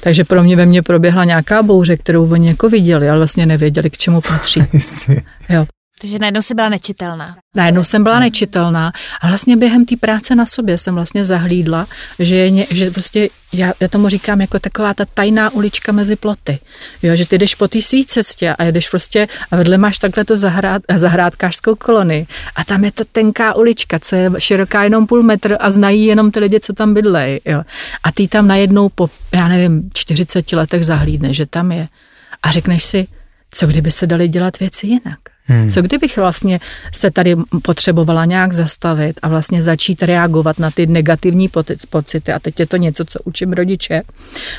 [0.00, 3.90] Takže pro mě ve mně proběhla nějaká bouře, kterou oni jako viděli, ale vlastně nevěděli,
[3.90, 4.62] k čemu patří.
[5.48, 5.66] jo.
[6.00, 7.36] Takže najednou si byla nečitelná.
[7.54, 11.86] Najednou jsem byla nečitelná a vlastně během té práce na sobě jsem vlastně zahlídla,
[12.18, 16.58] že, je, že prostě já, já tomu říkám jako taková ta tajná ulička mezi ploty.
[17.02, 20.24] Jo, že ty jdeš po té své cestě a jdeš prostě a vedle máš takhle
[20.24, 25.22] to zahrad, zahrádkářskou kolony a tam je ta tenká ulička, co je široká jenom půl
[25.22, 27.40] metr a znají jenom ty lidi, co tam bydlejí.
[27.44, 27.62] Jo.
[28.02, 31.86] A ty tam najednou po, já nevím, 40 letech zahlídne, že tam je.
[32.42, 33.06] A řekneš si,
[33.50, 35.35] co kdyby se dali dělat věci jinak?
[35.48, 35.70] Hmm.
[35.70, 36.60] Co kdybych vlastně
[36.94, 41.50] se tady potřebovala nějak zastavit a vlastně začít reagovat na ty negativní
[41.90, 44.02] pocity, a teď je to něco, co učím rodiče,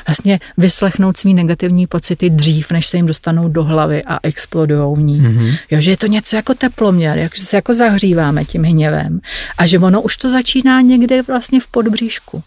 [0.08, 5.00] vlastně vyslechnout svý negativní pocity dřív, než se jim dostanou do hlavy a explodujou v
[5.00, 5.20] ní.
[5.20, 5.50] Hmm.
[5.72, 9.20] Jo, že je to něco jako teploměr, jak se jako zahříváme tím hněvem
[9.58, 12.44] a že ono už to začíná někde vlastně v podbříšku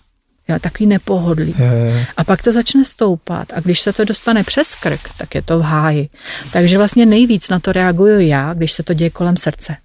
[0.52, 1.54] jo, takový nepohodlí.
[1.58, 2.06] Je.
[2.16, 5.58] A pak to začne stoupat a když se to dostane přes krk, tak je to
[5.58, 6.08] v háji.
[6.52, 9.76] Takže vlastně nejvíc na to reaguju já, když se to děje kolem srdce.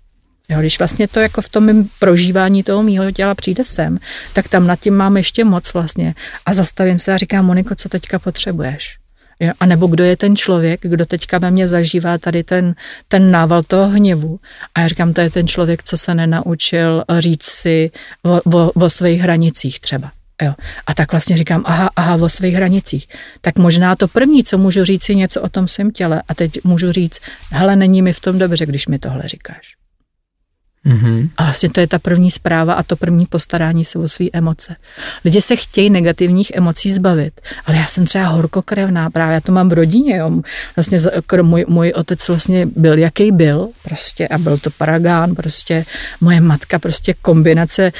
[0.49, 3.99] Jo, když vlastně to jako v tom mým prožívání toho mýho těla přijde sem,
[4.33, 6.15] tak tam nad tím mám ještě moc vlastně.
[6.45, 8.97] A zastavím se a říkám, Moniko, co teďka potřebuješ?
[9.39, 12.75] Jo, a nebo kdo je ten člověk, kdo teďka ve mně zažívá tady ten,
[13.07, 14.39] ten nával toho hněvu.
[14.75, 17.91] A já říkám, to je ten člověk, co se nenaučil říct si
[18.23, 20.11] o, o, o svých hranicích třeba.
[20.41, 20.53] Jo.
[20.87, 23.07] A tak vlastně říkám, aha, aha, o svých hranicích.
[23.41, 26.23] Tak možná to první, co můžu říct, je něco o tom svém těle.
[26.27, 27.19] A teď můžu říct,
[27.51, 29.75] hele, není mi v tom dobře, když mi tohle říkáš.
[30.85, 31.29] Mm-hmm.
[31.37, 34.75] A vlastně to je ta první zpráva a to první postarání se o své emoce.
[35.25, 39.69] Lidi se chtějí negativních emocí zbavit, ale já jsem třeba horkokrevná, právě já to mám
[39.69, 40.17] v rodině.
[40.17, 40.31] Jo.
[40.75, 40.99] Vlastně
[41.41, 45.85] můj, můj otec vlastně byl, jaký byl, prostě a byl to paragán, prostě
[46.21, 47.91] moje matka prostě kombinace e,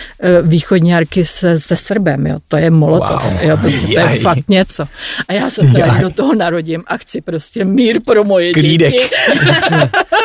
[0.41, 2.39] východňárky se, se Srbem, jo.
[2.48, 3.43] to je molotov, wow.
[3.43, 4.86] jo, prostě to je fakt něco.
[5.28, 8.91] A já se tady do toho narodím a chci prostě mír pro moje Klídek.
[8.91, 9.10] děti.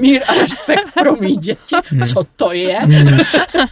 [0.00, 2.02] mír a respekt pro mý děti Hmm.
[2.02, 2.78] co to je.
[2.78, 3.18] Hmm.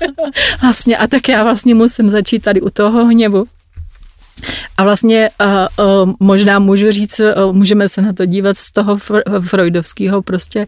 [0.62, 3.46] vlastně a tak já vlastně musím začít tady u toho hněvu.
[4.76, 5.30] A vlastně
[6.20, 7.20] možná můžu říct,
[7.52, 10.66] můžeme se na to dívat z toho fr- freudovského prostě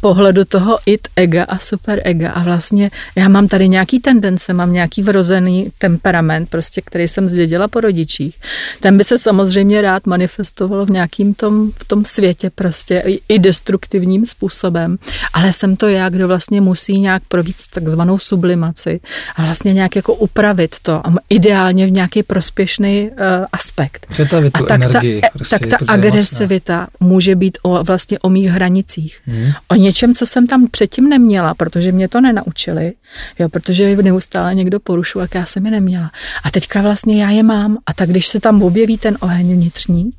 [0.00, 4.72] pohledu toho it ega a super ega a vlastně já mám tady nějaký tendence, mám
[4.72, 8.36] nějaký vrozený temperament, prostě, který jsem zdědila po rodičích.
[8.80, 14.26] Ten by se samozřejmě rád manifestoval v nějakým tom, v tom světě prostě i destruktivním
[14.26, 14.98] způsobem,
[15.32, 19.00] ale jsem to já, kdo vlastně musí nějak províct takzvanou sublimaci
[19.36, 23.16] a vlastně nějak jako upravit to a ideálně v nějaký prospěch prospěšný uh,
[23.52, 24.06] aspekt.
[24.06, 25.20] Přetavit tu a tak energii.
[25.20, 29.20] Ta, prostě, tak ta agresivita může být o, vlastně o mých hranicích.
[29.26, 29.52] Hmm.
[29.68, 32.92] O něčem, co jsem tam předtím neměla, protože mě to nenaučili,
[33.38, 36.10] jo, protože neustále někdo porušuje, jak já jsem je neměla.
[36.44, 37.78] A teďka vlastně já je mám.
[37.86, 40.10] A tak když se tam objeví ten oheň vnitřní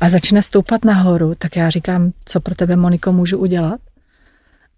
[0.00, 3.80] a začne stoupat nahoru, tak já říkám, co pro tebe, Moniko, můžu udělat?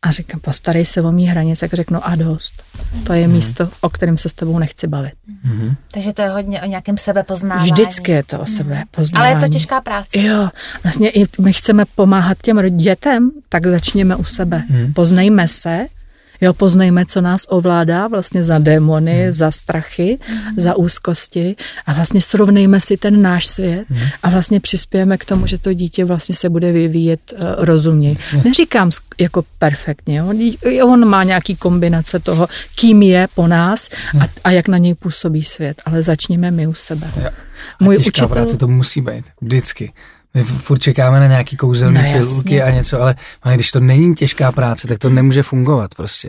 [0.03, 2.63] A říkám, postarej se o mý hranice, tak řeknu a dost.
[3.05, 3.35] To je mm.
[3.35, 5.13] místo, o kterém se s tebou nechci bavit.
[5.45, 5.75] Mm.
[5.95, 7.71] Takže to je hodně o nějakém sebepoznávání.
[7.71, 9.33] Vždycky je to o sebepoznávání.
[9.33, 10.21] Ale je to těžká práce.
[10.21, 10.49] Jo,
[10.83, 14.63] vlastně i my chceme pomáhat těm dětem, tak začněme u sebe.
[14.69, 14.93] Mm.
[14.93, 15.87] Poznejme se,
[16.43, 19.33] Jo, poznejme, co nás ovládá vlastně za démony, hmm.
[19.33, 20.55] za strachy, hmm.
[20.57, 24.01] za úzkosti a vlastně srovnejme si ten náš svět hmm.
[24.23, 28.17] a vlastně přispějeme k tomu, že to dítě vlastně se bude vyvíjet uh, rozumněji.
[28.45, 30.39] Neříkám jako perfektně, on,
[30.83, 33.89] on má nějaký kombinace toho, kým je po nás
[34.21, 37.11] a, a jak na něj působí svět, ale začněme my u sebe.
[37.17, 37.31] Jo.
[37.81, 38.29] A Můj těžká učitel...
[38.29, 39.93] práce to musí být, vždycky.
[40.35, 43.17] My furt čekáme na nějaký kouzelné no, pilulky a něco, ale
[43.55, 46.29] když to není těžká práce, tak to nemůže fungovat prostě.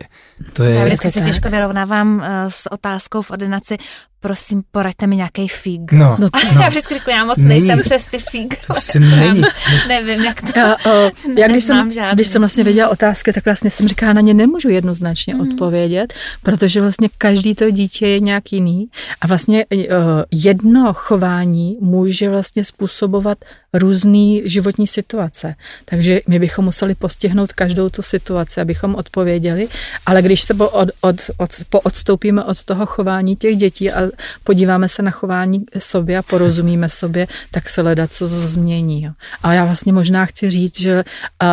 [0.54, 0.76] To je...
[0.76, 3.78] Já vždycky se těžko vyrovnávám uh, s otázkou v ordinaci,
[4.20, 5.92] prosím, poraďte mi nějaký fíg.
[5.92, 6.62] No, no, no.
[6.62, 7.50] Já vždycky řeknu, já moc není.
[7.50, 8.68] nejsem přes ty fíg.
[8.68, 9.42] To si není.
[9.88, 12.16] Nevím, jak to, já, uh, já když, jsem, žádný.
[12.16, 15.42] když jsem vlastně věděla otázky, tak vlastně jsem říkala, na ně nemůžu jednoznačně mm.
[15.42, 16.14] odpovědět,
[16.44, 18.88] protože vlastně každý to dítě je nějak jiný
[19.22, 19.78] a vlastně uh,
[20.32, 23.38] jedno chování může vlastně způsobovat
[23.74, 23.93] různé
[24.46, 25.56] životní situace.
[25.86, 29.68] Takže my bychom museli postihnout každou tu situaci, abychom odpověděli,
[30.06, 34.10] ale když se po, od, od, od, po odstoupíme od toho chování těch dětí a
[34.44, 39.04] podíváme se na chování sobě a porozumíme sobě, tak se leda co změní.
[39.04, 39.12] Jo.
[39.44, 41.04] A já vlastně možná chci říct, že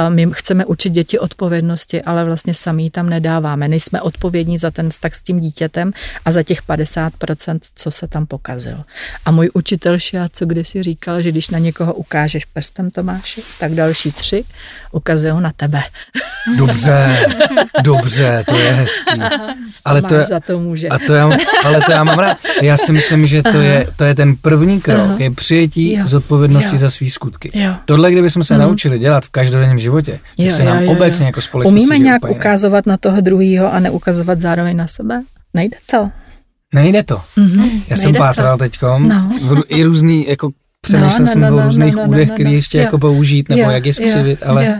[0.09, 3.69] my chceme učit děti odpovědnosti, ale vlastně sami tam nedáváme.
[3.69, 5.93] Nejsme odpovědní za ten vztah s tím dítětem
[6.25, 8.85] a za těch 50%, co se tam pokazilo.
[9.25, 11.95] A můj učitel Šiaco kdysi říkal, že když na někoho
[12.31, 14.45] ukážeš prstem Tomáši, tak další tři
[14.93, 15.83] ukazují na tebe.
[16.57, 17.17] Dobře,
[17.83, 19.21] dobře, to je hezký.
[19.85, 20.89] Ale to je, za to může.
[20.89, 21.31] A to já,
[21.65, 22.39] ale to já mám rád.
[22.63, 25.17] Já si myslím, že to je, to je ten první krok, Aha.
[25.19, 26.07] je přijetí jo.
[26.07, 26.79] zodpovědnosti jo.
[26.79, 27.51] za svý skutky.
[27.55, 27.75] Jo.
[27.85, 28.61] Tohle, kdybychom se mm.
[28.61, 31.27] naučili dělat v každodenním životě, jo, se nám jo, jo, obecně jo.
[31.29, 35.23] jako společnost Umíme nějak ukazovat na toho druhého a neukazovat zároveň na sebe?
[35.55, 36.11] Nejde to.
[36.75, 37.21] Nejde to.
[37.39, 39.33] Mm-hmm, Já jsem pátral teďkom, no.
[39.69, 42.35] i různý, jako přemýšlel no, no, jsem no, o různých no, no, údech, no, no,
[42.35, 42.85] který ještě jo.
[42.85, 44.67] jako použít, nebo jo, jak je skřivit, jo, ale...
[44.67, 44.75] Jo.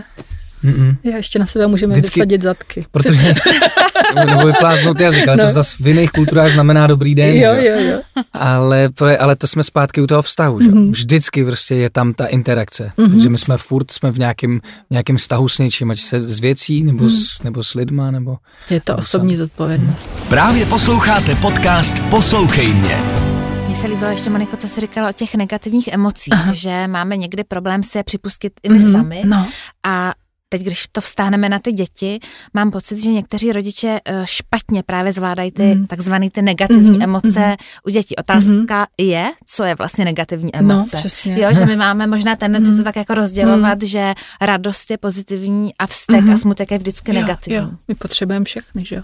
[0.63, 0.95] Mm-mm.
[1.03, 2.85] Já ještě na sebe můžeme Vždycky, vysadit zadky.
[2.91, 3.33] Protože,
[4.15, 5.43] nebo vypláznout jazyk, ale no.
[5.43, 7.35] to zase v jiných kulturách znamená dobrý den.
[7.35, 8.23] Jo, jo, jo.
[8.33, 10.69] Ale, ale to jsme zpátky u toho vztahu, že?
[10.69, 10.91] Mm-hmm.
[10.91, 12.91] Vždycky prostě je tam ta interakce.
[12.97, 13.11] Mm-hmm.
[13.11, 14.59] Takže my jsme furt jsme v nějakém,
[14.89, 17.37] nějakém vztahu s něčím, ať se s věcí, nebo, mm-hmm.
[17.37, 18.37] s, nebo s lidma, nebo...
[18.69, 19.37] Je to osobní sám.
[19.37, 20.11] zodpovědnost.
[20.29, 23.30] Právě posloucháte podcast Poslouchej mě.
[23.71, 26.53] Mně se líbilo ještě, Moniko, co jsi říkala o těch negativních emocích, Aha.
[26.53, 28.91] že máme někdy problém si je připustit i my mm-hmm.
[28.91, 29.21] sami.
[29.25, 29.47] No.
[29.83, 30.13] A
[30.49, 32.19] teď, když to vstáhneme na ty děti,
[32.53, 35.87] mám pocit, že někteří rodiče eh, špatně právě zvládají ty mm.
[35.87, 37.01] takzvané ty negativní mm.
[37.01, 37.55] emoce mm.
[37.87, 38.15] u dětí.
[38.15, 39.07] Otázka mm.
[39.07, 40.95] je, co je vlastně negativní no, emoce.
[40.95, 41.41] No, přesně.
[41.41, 42.77] Jo, že my máme možná tendenci mm.
[42.77, 43.87] to tak jako rozdělovat, mm.
[43.87, 46.33] že radost je pozitivní a vztek mm.
[46.33, 47.57] a smutek je vždycky jo, negativní.
[47.57, 47.69] Jo.
[47.87, 49.03] My potřebujeme všechny, že jo.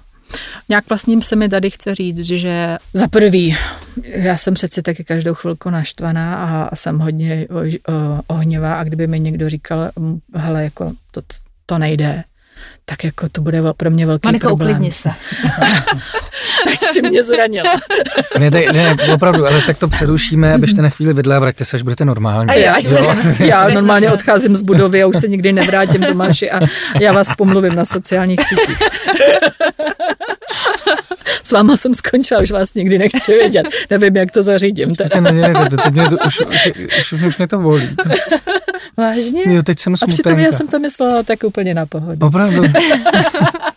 [0.69, 3.57] Nějak vlastně se mi tady chce říct, že za prvý,
[4.03, 7.47] já jsem přeci taky každou chvilku naštvaná a jsem hodně
[8.27, 9.91] ohněvá a kdyby mi někdo říkal,
[10.33, 11.21] hele, jako to,
[11.65, 12.23] to nejde,
[12.85, 14.69] tak jako to bude pro mě velký Maniko, problém.
[14.69, 15.09] uklidni se.
[16.63, 17.73] tak si mě zranila.
[18.39, 21.77] ne, ne, ne, opravdu, ale tak to přerušíme, abyste na chvíli vydle a vraťte se,
[21.77, 22.49] až budete normální.
[22.49, 22.83] A já, až
[23.39, 26.59] já normálně odcházím z budovy a už se nikdy nevrátím do Maši a
[27.01, 28.77] já vás pomluvím na sociálních sítích.
[31.47, 33.67] S váma jsem skončila, už vás nikdy nechci vědět.
[33.89, 34.95] Nevím, jak to zařídím.
[34.95, 35.19] Teda.
[35.19, 36.41] Ne, ne, ne, teď mě to, už,
[36.99, 37.89] už, už, mě to bolí.
[38.97, 39.41] Vážně?
[39.45, 42.27] Jo, teď jsem A přitom já jsem to myslela tak úplně na pohodu.
[42.27, 42.63] Opravdu.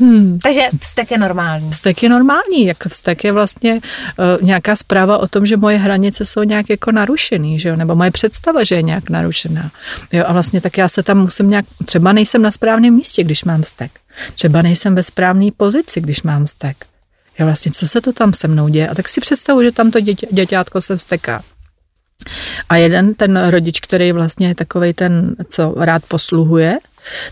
[0.00, 0.38] Hmm.
[0.38, 1.70] Takže vztek je normální.
[1.70, 6.24] Vztek je normální, jak vztek je vlastně uh, nějaká zpráva o tom, že moje hranice
[6.24, 7.76] jsou nějak jako narušený, že jo?
[7.76, 9.70] nebo moje představa, že je nějak narušená.
[10.12, 10.24] Jo?
[10.26, 13.62] A vlastně tak já se tam musím nějak, třeba nejsem na správném místě, když mám
[13.62, 13.90] vztek.
[14.34, 16.76] Třeba nejsem ve správné pozici, když mám vztek.
[17.38, 18.88] Já vlastně, co se to tam se mnou děje?
[18.88, 21.42] A tak si představu, že tam to dětě, děťátko se vzteká.
[22.68, 26.78] A jeden ten rodič, který vlastně je takovej ten, co rád posluhuje,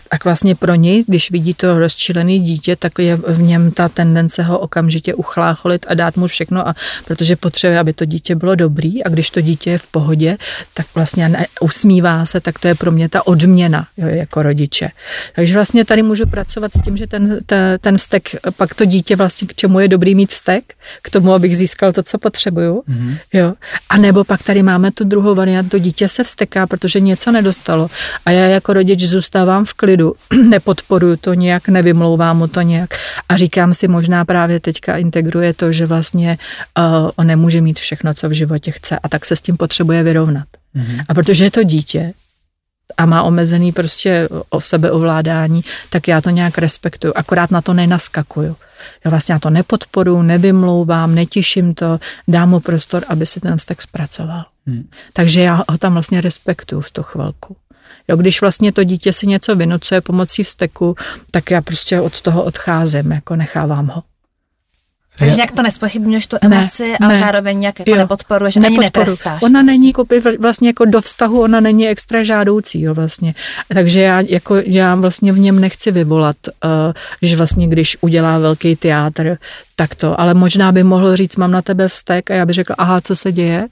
[0.09, 4.43] tak vlastně pro něj, když vidí to rozčilený dítě, tak je v něm ta tendence
[4.43, 9.03] ho okamžitě uchlácholit a dát mu všechno, a protože potřebuje, aby to dítě bylo dobrý
[9.03, 10.37] a když to dítě je v pohodě,
[10.73, 14.89] tak vlastně ne, usmívá se, tak to je pro mě ta odměna jo, jako rodiče.
[15.35, 19.15] Takže vlastně tady můžu pracovat s tím, že ten, ten, ten vztek, pak to dítě
[19.15, 22.83] vlastně k čemu je dobrý mít vztek, k tomu, abych získal to, co potřebuju.
[22.89, 23.17] Mm-hmm.
[23.33, 23.53] Jo.
[23.89, 27.89] A nebo pak tady máme tu druhou variantu, dítě se vsteká, protože něco nedostalo
[28.25, 30.13] a já jako rodič zůstávám v klidu,
[30.49, 32.89] nepodporuju to nějak, nevymlouvám mu to nějak
[33.29, 36.37] a říkám si možná právě teďka integruje to, že vlastně
[36.77, 40.03] uh, on nemůže mít všechno, co v životě chce a tak se s tím potřebuje
[40.03, 40.47] vyrovnat.
[40.75, 41.05] Mm-hmm.
[41.09, 42.13] A protože je to dítě,
[42.97, 48.55] a má omezený prostě o sebeovládání, tak já to nějak respektuju, akorát na to nenaskakuju.
[49.05, 53.81] Já vlastně já to nepodporu, nevymlouvám, netiším to, dám mu prostor, aby si ten vztek
[53.81, 54.45] zpracoval.
[54.67, 54.89] Hmm.
[55.13, 57.55] Takže já ho tam vlastně respektuju v tu chvilku.
[58.07, 60.95] Jo, když vlastně to dítě si něco vynucuje pomocí vzteku,
[61.31, 64.03] tak já prostě od toho odcházím, jako nechávám ho.
[65.19, 67.19] Takže nějak to nespochybňuješ tu emoci, ne, ale ne.
[67.19, 69.41] zároveň nějak jako nepodporuješ, ani netrestáš.
[69.41, 70.05] Ona není jako,
[70.39, 73.35] vlastně jako do vztahu, ona není extra žádoucí, jo, vlastně.
[73.73, 76.71] Takže já, jako, já vlastně v něm nechci vyvolat, uh,
[77.21, 79.37] že vlastně když udělá velký teátr,
[79.75, 82.73] tak to, ale možná by mohl říct, mám na tebe vztek a já bych řekl,
[82.77, 83.67] aha, co se děje?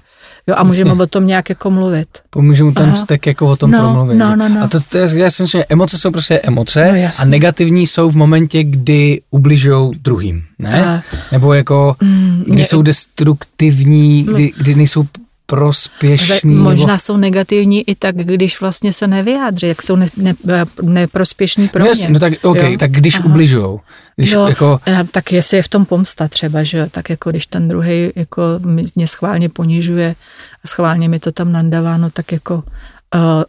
[0.47, 1.03] Jo, a můžeme Jasně.
[1.03, 2.07] o tom nějak jako mluvit.
[2.29, 2.93] Pomůže mu ten Aha.
[2.93, 4.15] vztek jako o tom no, promluvit.
[4.15, 4.63] No, no, no.
[4.63, 7.87] A to, to je, já si myslím, že emoce jsou prostě emoce no, a negativní
[7.87, 10.85] jsou v momentě, kdy ubližují druhým, ne?
[10.85, 11.01] A,
[11.31, 15.05] Nebo jako, mm, kdy mě, jsou destruktivní, kdy, kdy nejsou
[15.51, 16.55] neprospěšný.
[16.55, 16.99] Možná nebo...
[16.99, 20.35] jsou negativní i tak, když vlastně se nevyjádří, jak jsou ne, ne,
[20.81, 22.09] neprospěšní pro no, mě.
[22.09, 22.77] no tak, okay, jo?
[22.77, 23.25] tak když Aha.
[23.25, 23.79] ubližujou.
[24.15, 24.79] Když jo, jako...
[25.11, 28.41] tak jestli je v tom pomsta třeba, že jo, tak jako když ten druhý jako
[28.95, 30.15] mě schválně ponižuje
[30.63, 32.63] a schválně mi to tam nandává, no tak jako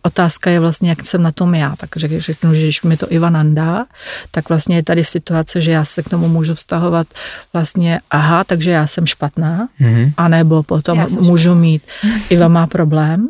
[0.02, 1.76] otázka je vlastně, jak jsem na tom já.
[1.76, 3.86] Tak řeknu, že když mi to Ivan nandá,
[4.30, 7.06] tak vlastně je tady situace, že já se k tomu můžu vztahovat
[7.52, 10.12] vlastně, aha, takže já jsem špatná, mm-hmm.
[10.16, 11.60] anebo potom můžu špatná.
[11.60, 11.82] mít,
[12.30, 13.28] Iva má problém,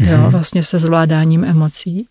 [0.00, 0.10] mm-hmm.
[0.10, 2.06] jo, vlastně se zvládáním emocí.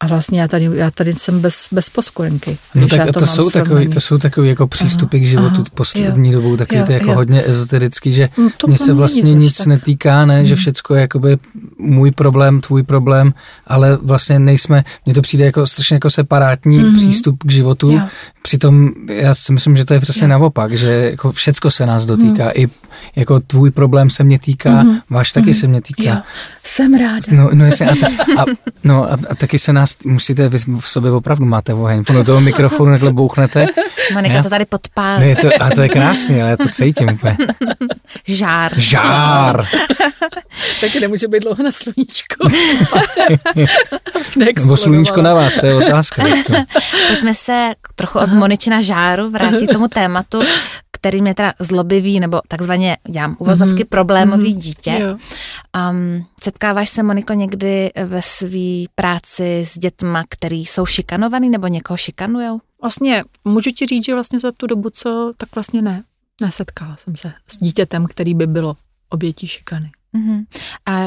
[0.00, 2.58] A vlastně já tady, já tady jsem bez, bez poskorenky.
[2.74, 5.64] No tak to, to jsou takový, to jsou takový jako přístupy aha, k životu aha,
[5.74, 7.14] poslední jo, dobou, taky jo, to jako jo.
[7.14, 9.66] hodně ezoterický, že no mě se vlastně nic tak.
[9.66, 10.46] netýká, ne, hmm.
[10.46, 11.38] že všecko je jakoby
[11.78, 13.34] můj problém, tvůj problém,
[13.66, 16.94] ale vlastně nejsme, mně to přijde jako strašně jako separátní hmm.
[16.94, 18.00] přístup k životu, jo.
[18.42, 20.28] Přitom já si myslím, že to je přesně jo.
[20.28, 22.44] naopak, že jako všecko se nás dotýká.
[22.44, 22.50] Mm.
[22.54, 22.68] I
[23.16, 24.98] jako tvůj problém se mě týká, mm.
[25.10, 25.54] váš taky mm.
[25.54, 26.02] se mě týká.
[26.10, 26.16] Jo.
[26.64, 27.20] Jsem ráda.
[27.30, 28.06] No, no, jestli, a, ta,
[28.42, 28.44] a,
[28.84, 32.04] no a, a, taky se nás, musíte, vy v sobě opravdu máte oheň.
[32.12, 33.66] Do toho mikrofonu takhle bouchnete.
[34.14, 35.24] Monika já, to tady podpálí.
[35.24, 37.36] Ne, to, a to je krásně, ale já to cítím úplně.
[38.26, 38.80] Žár.
[38.80, 39.66] Žár.
[40.80, 42.48] taky nemůže být dlouho na sluníčku.
[44.60, 46.22] Nebo sluníčko na vás, to je otázka.
[47.08, 50.42] Pojďme se trochu od Moničina žáru vrátit tomu tématu,
[50.90, 53.88] který mě teda zlobivý, nebo takzvaně, dělám uvozovky, mm-hmm.
[53.88, 54.60] problémový mm-hmm.
[54.60, 54.98] dítě.
[55.00, 55.16] Jo.
[55.90, 61.96] Um, setkáváš se, Moniko, někdy ve své práci s dětma, který jsou šikanovaný nebo někoho
[61.96, 62.60] šikanujou?
[62.82, 66.02] Vlastně můžu ti říct, že vlastně za tu dobu, co, tak vlastně ne.
[66.40, 68.76] Nesetkala jsem se s dítětem, který by bylo
[69.08, 69.90] obětí šikany.
[70.14, 70.44] Mm-hmm.
[70.86, 71.06] A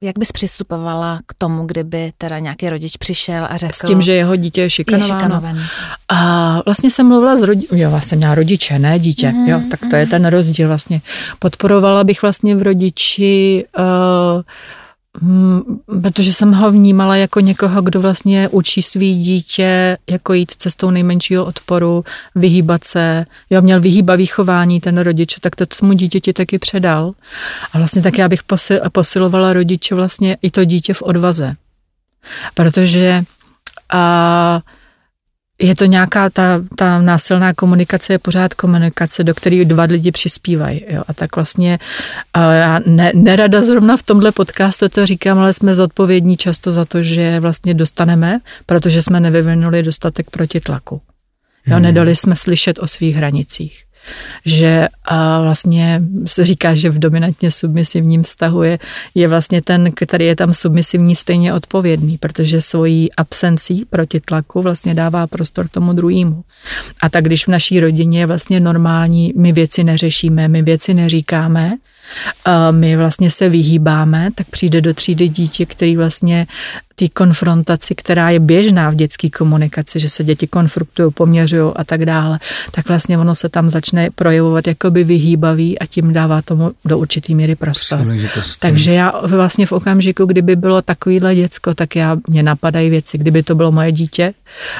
[0.00, 3.72] jak bys přistupovala k tomu, kdyby teda nějaký rodič přišel a řekl...
[3.74, 5.46] S tím, že jeho dítě je šikanováno.
[5.48, 5.66] Je
[6.08, 9.80] A vlastně jsem mluvila s rodiči, jo, vlastně měla rodiče, ne dítě, mm, jo, tak
[9.90, 11.00] to je ten rozdíl vlastně.
[11.38, 14.42] Podporovala bych vlastně v rodiči uh,
[16.02, 21.44] protože jsem ho vnímala jako někoho, kdo vlastně učí svý dítě jako jít cestou nejmenšího
[21.44, 22.04] odporu,
[22.34, 23.26] vyhýbat se.
[23.50, 27.12] Jo, měl vyhýbavý chování ten rodič, tak to tomu dítěti taky předal.
[27.72, 28.40] A vlastně tak já bych
[28.92, 31.54] posilovala rodiče vlastně i to dítě v odvaze.
[32.54, 33.24] Protože
[33.92, 34.60] a,
[35.60, 40.84] je to nějaká ta, ta násilná komunikace, je pořád komunikace, do které dva lidi přispívají.
[40.88, 41.02] Jo?
[41.08, 41.78] A tak vlastně
[42.34, 46.84] a já ne, nerada zrovna v tomhle podcastu to říkám, ale jsme zodpovědní často za
[46.84, 51.00] to, že vlastně dostaneme, protože jsme nevyvinuli dostatek proti tlaku.
[51.66, 51.74] Jo?
[51.74, 51.82] Hmm.
[51.82, 53.87] Nedali jsme slyšet o svých hranicích
[54.44, 58.78] že a vlastně se říká, že v dominantně submisivním vztahu je,
[59.14, 64.94] je vlastně ten, který je tam submisivní, stejně odpovědný, protože svojí absencí proti tlaku vlastně
[64.94, 66.44] dává prostor tomu druhému.
[67.02, 71.76] A tak když v naší rodině je vlastně normální, my věci neřešíme, my věci neříkáme,
[72.70, 76.46] my vlastně se vyhýbáme, tak přijde do třídy dítě, který vlastně
[76.98, 82.04] té konfrontaci, která je běžná v dětské komunikaci, že se děti konfrontují, poměřují a tak
[82.04, 82.38] dále,
[82.70, 87.34] tak vlastně ono se tam začne projevovat jakoby vyhýbavý a tím dává tomu do určitý
[87.34, 87.98] míry prostor.
[88.60, 93.42] Takže já vlastně v okamžiku, kdyby bylo takovýhle děcko, tak já mě napadají věci, kdyby
[93.42, 94.34] to bylo moje dítě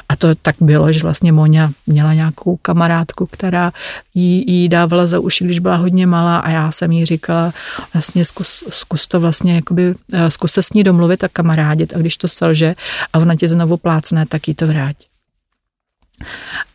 [0.09, 3.73] a to tak bylo, že vlastně Monia měla nějakou kamarádku, která
[4.15, 7.53] jí, jí dávala za uši, když byla hodně malá a já jsem jí říkala,
[7.95, 11.99] vlastně zkus, zkus to vlastně, jakoby, eh, zkus se s ní domluvit a kamarádit a
[11.99, 12.75] když to selže
[13.13, 14.97] a ona tě znovu plácne, tak jí to vrát.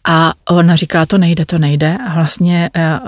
[0.08, 1.98] A ona říká, to nejde, to nejde.
[2.08, 3.00] A vlastně eh,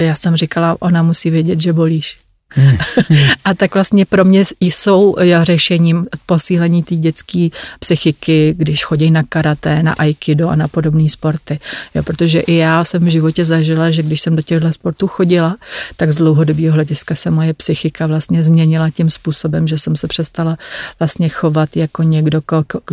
[0.00, 2.18] já jsem říkala, ona musí vědět, že bolíš.
[3.44, 9.82] A tak vlastně pro mě jsou řešením posílení té dětské psychiky, když chodí na karate,
[9.82, 11.58] na aikido a na podobné sporty.
[11.94, 15.56] Jo, protože i já jsem v životě zažila, že když jsem do těchto sportů chodila,
[15.96, 20.58] tak z dlouhodobého hlediska se moje psychika vlastně změnila tím způsobem, že jsem se přestala
[20.98, 22.42] vlastně chovat jako někdo,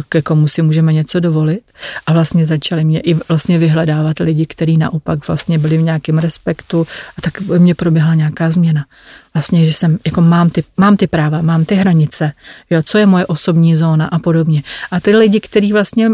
[0.10, 1.62] ke komu si můžeme něco dovolit
[2.08, 6.88] a vlastně začali mě i vlastně vyhledávat lidi, kteří naopak vlastně byli v nějakém respektu
[7.18, 8.86] a tak mě proběhla nějaká změna
[9.34, 12.32] vlastně, že jsem, jako mám ty, mám ty práva, mám ty hranice,
[12.70, 14.64] jo, co je moje osobní zóna a podobně.
[14.92, 16.10] A ty lidi, kteří vlastně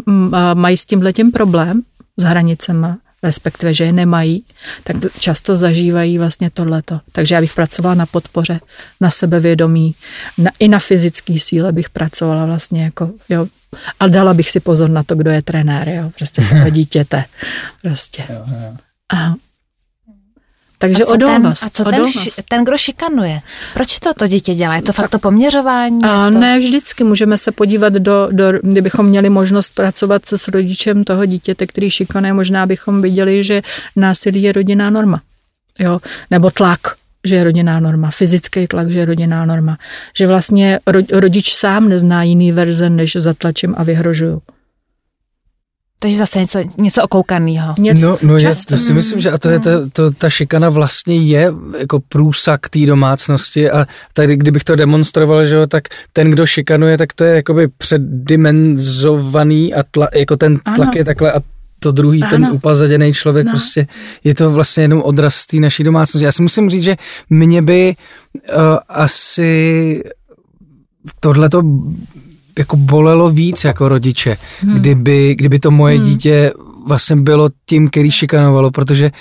[0.54, 1.82] mají s tímhletím problém
[2.18, 4.44] s hranicema, respektive, že je nemají,
[4.84, 7.00] tak často zažívají vlastně tohleto.
[7.12, 8.60] Takže já bych pracovala na podpoře,
[9.02, 9.96] na sebevědomí,
[10.38, 13.48] na, i na fyzické síle bych pracovala vlastně jako, jo,
[14.00, 17.24] a dala bych si pozor na to, kdo je trenér, jo, prostě toho dítěte,
[17.82, 18.26] prostě.
[18.30, 18.78] Jo, jo.
[19.10, 19.36] Aha.
[20.88, 21.60] Takže a odolnost.
[21.62, 22.36] Ten, a co odolnost.
[22.36, 23.40] ten, ten, kdo šikanuje?
[23.74, 24.76] Proč to to dítě dělá?
[24.76, 26.04] Je to fakt to poměřování?
[26.04, 26.40] A to...
[26.40, 31.26] Ne, vždycky můžeme se podívat do, do, kdybychom měli možnost pracovat se s rodičem toho
[31.26, 33.62] dítěte, který šikanuje, možná bychom viděli, že
[33.96, 35.22] násilí je rodinná norma.
[35.80, 36.00] Jo?
[36.32, 36.80] Nebo tlak,
[37.26, 39.78] že je rodinná norma, fyzický tlak, že je rodinná norma,
[40.18, 40.80] že vlastně
[41.12, 44.42] rodič sám nezná jiný verze, než zatlačím a vyhrožuju.
[46.00, 47.76] Takže zase něco, něco okoukaného.
[48.02, 51.16] No, no já to si myslím, že a to je ta, to, ta šikana vlastně
[51.16, 56.46] je jako průsak té domácnosti a tady kdybych to demonstroval, že jo, tak ten, kdo
[56.46, 60.92] šikanuje, tak to je jakoby předimenzovaný a tla, jako ten tlak ano.
[60.96, 61.42] je takhle a
[61.80, 62.32] to druhý, ano.
[62.32, 63.52] ten upazaděný člověk, no.
[63.52, 63.88] prostě
[64.24, 66.26] je to vlastně jenom odraz té naší domácnosti.
[66.26, 66.96] Já si musím říct, že
[67.30, 67.96] mě by
[68.56, 70.04] uh, asi
[71.20, 71.62] tohle to
[72.60, 74.76] jako bolelo víc jako rodiče, hmm.
[74.76, 76.06] kdyby, kdyby to moje hmm.
[76.06, 76.54] dítě
[76.88, 79.12] vlastně bylo tím, který šikanovalo, protože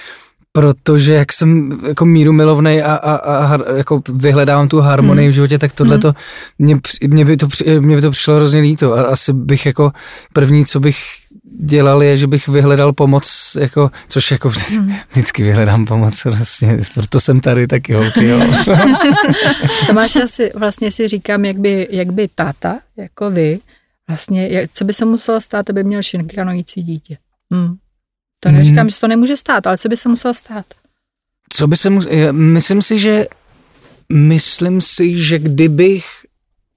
[0.57, 5.30] protože jak jsem jako míru milovnej a, a, a jako vyhledávám tu harmonii hmm.
[5.30, 6.16] v životě, tak tohle to, hmm.
[6.59, 6.78] mě,
[7.09, 7.49] mě, by to,
[7.80, 9.93] mě by to přišlo hrozně líto a asi bych jako
[10.32, 10.97] první, co bych
[11.43, 14.95] dělal, je, že bych vyhledal pomoc, jako, což jako hmm.
[15.11, 18.41] vždycky vyhledám pomoc, vlastně, proto jsem tady, tak jo, ty jo.
[19.87, 23.59] Tomáš, já si vlastně si říkám, jak by, jak by táta, jako vy,
[24.09, 27.18] vlastně, jak, co by se muselo stát, aby měl šinkanující dítě?
[27.51, 27.76] Hmm.
[28.41, 28.91] To neříkám, hmm.
[28.91, 30.66] že to nemůže stát, ale co by se muselo stát?
[31.49, 33.26] Co by se muselo, myslím si, že
[34.12, 36.05] myslím si, že kdybych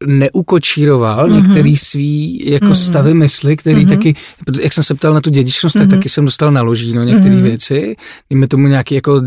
[0.05, 1.47] neukočíroval mm-hmm.
[1.47, 2.87] některý svý jako mm-hmm.
[2.87, 3.89] stavy mysli, který mm-hmm.
[3.89, 4.15] taky,
[4.61, 5.79] jak jsem se ptal na tu dědičnost, mm-hmm.
[5.79, 7.41] tak taky jsem dostal na no některé mm-hmm.
[7.41, 7.95] věci,
[8.29, 9.21] dejme tomu nějaký jako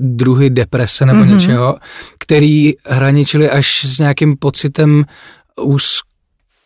[0.00, 1.34] druhy deprese nebo mm-hmm.
[1.34, 1.76] něčeho,
[2.18, 5.04] který hraničili až s nějakým pocitem
[5.62, 6.13] úzkosti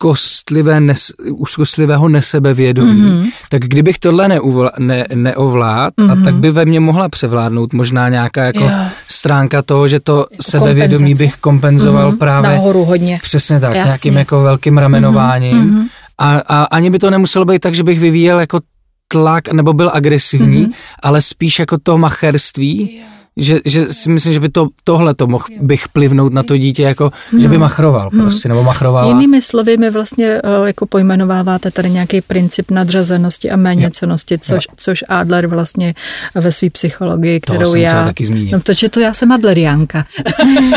[0.03, 3.31] úzkostlivé nes, úzkostlivého nesebevědomí, mm-hmm.
[3.49, 6.11] tak kdybych tohle neuvla, ne, neovlád, mm-hmm.
[6.11, 6.41] a tak mhm.
[6.41, 8.69] by ve mně mohla převládnout možná nějaká jako jo.
[9.07, 12.17] stránka toho, že to jako sebevědomí bych kompenzoval mm-hmm.
[12.17, 13.19] právě nahoru hodně.
[13.21, 13.87] Přesně tak, Jasně.
[13.87, 15.75] nějakým jako velkým ramenováním.
[15.75, 15.87] Mm-hmm.
[16.17, 18.59] A, a ani by to nemuselo být tak, že bych vyvíjel jako
[19.07, 20.73] tlak nebo byl agresivní, mm-hmm.
[21.03, 22.95] ale spíš jako to macherství.
[22.95, 26.57] Yeah že, že si myslím, že by to, tohle to mohl bych plivnout na to
[26.57, 27.39] dítě, jako, no.
[27.39, 27.61] že by hmm.
[27.61, 28.21] machroval hmm.
[28.21, 29.13] prostě, nebo machrovala.
[29.13, 35.03] Jinými slovy, my vlastně eh, jako pojmenováváte tady nějaký princip nadřazenosti a méněcenosti, což, což
[35.09, 35.93] Adler vlastně
[36.35, 38.05] ve své psychologii, kterou Toho já...
[38.05, 38.51] taky zmínit.
[38.51, 40.05] No, protože to já jsem Adleriánka.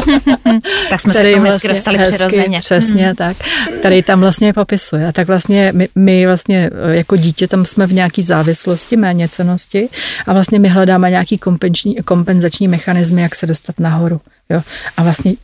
[0.90, 2.58] tak jsme se k tomu vlastně dostali hezky, přirozeně.
[2.58, 3.16] Přesně hmm.
[3.16, 3.36] tak.
[3.82, 5.08] Tady tam vlastně popisuje.
[5.08, 9.88] A tak vlastně my, my vlastně eh, jako dítě tam jsme v nějaký závislosti, méněcenosti
[10.26, 14.20] a vlastně my hledáme nějaký kompenzační kompenzační mechanismy, jak se dostat nahoru.
[14.50, 14.62] Jo?
[14.96, 15.34] A vlastně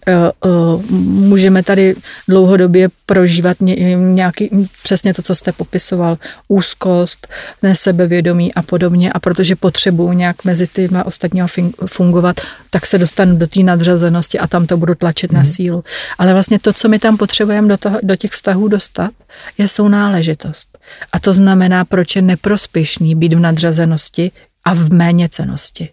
[0.43, 1.95] uh, uh, můžeme tady
[2.29, 7.29] dlouhodobě prožívat ně, nějaký, přesně to, co jste popisoval, úzkost,
[7.63, 9.13] nesebevědomí a podobně.
[9.13, 11.49] A protože potřebuju nějak mezi těma ostatního
[11.87, 12.41] fungovat,
[12.71, 15.35] tak se dostanu do té nadřazenosti a tam to budu tlačit mm.
[15.35, 15.51] na mhm.
[15.51, 15.85] sílu.
[16.19, 19.11] Ale vlastně to, co my tam potřebujeme do, toho, do těch vztahů dostat,
[19.59, 20.79] je sounáležitost.
[21.13, 24.31] A to znamená, proč je neprospěšný být v nadřazenosti
[24.65, 25.89] a v méněcenosti.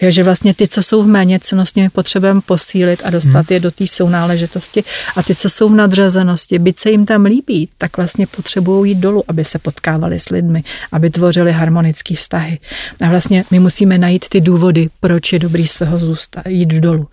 [0.00, 1.38] Jo, že vlastně ty, co jsou v méně
[1.76, 3.46] my potřebujeme posílit a dostat hmm.
[3.50, 4.84] je do té sounáležitosti.
[5.16, 8.98] A ty, co jsou v nadřazenosti, byť se jim tam líbí, tak vlastně potřebují jít
[8.98, 12.58] dolů, aby se potkávali s lidmi, aby tvořili harmonické vztahy.
[13.00, 17.08] A vlastně my musíme najít ty důvody, proč je dobrý z toho zůstat, jít dolů.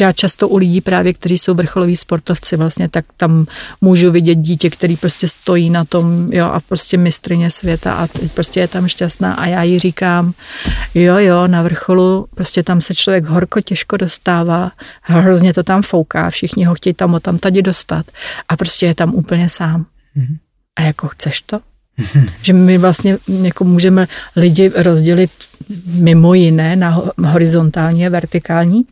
[0.00, 3.46] Já často u lidí právě, kteří jsou vrcholoví sportovci, vlastně tak tam
[3.80, 8.60] můžu vidět dítě, který prostě stojí na tom, jo, a prostě mistrině světa a prostě
[8.60, 10.32] je tam šťastná a já jí říkám,
[10.94, 14.72] jo, jo, na vrcholu dolů, prostě tam se člověk horko těžko dostává,
[15.02, 18.06] hrozně to tam fouká, všichni ho chtějí tam o tam tady dostat
[18.48, 19.86] a prostě je tam úplně sám.
[20.16, 20.36] Mm-hmm.
[20.76, 21.60] A jako chceš to?
[21.98, 22.30] Mm-hmm.
[22.42, 25.30] Že my vlastně jako můžeme lidi rozdělit
[25.86, 28.82] mimo jiné na horizontální a vertikální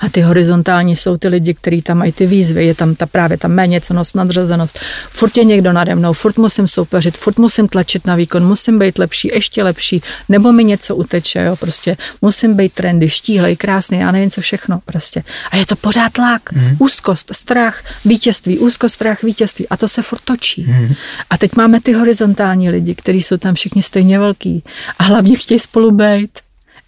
[0.00, 3.38] a ty horizontální jsou ty lidi, kteří tam mají ty výzvy, je tam ta právě
[3.38, 4.78] ta méněcenost, nadřazenost.
[5.10, 8.98] Furt je někdo nade mnou, furt musím soupeřit, furt musím tlačit na výkon, musím být
[8.98, 14.10] lepší, ještě lepší, nebo mi něco uteče, jo, prostě musím být trendy, štíhlej, krásný, já
[14.10, 15.22] nevím co všechno, prostě.
[15.50, 16.76] A je to pořád tlak, mm.
[16.78, 20.64] úzkost, strach, vítězství, úzkost, strach, vítězství a to se furt točí.
[20.68, 20.94] Mm.
[21.30, 24.62] A teď máme ty horizontální lidi, kteří jsou tam všichni stejně velký
[24.98, 26.30] a hlavně chtějí spolu být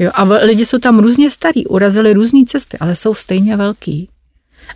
[0.01, 4.09] Jo, a lidi jsou tam různě starí, urazili různé cesty, ale jsou stejně velký.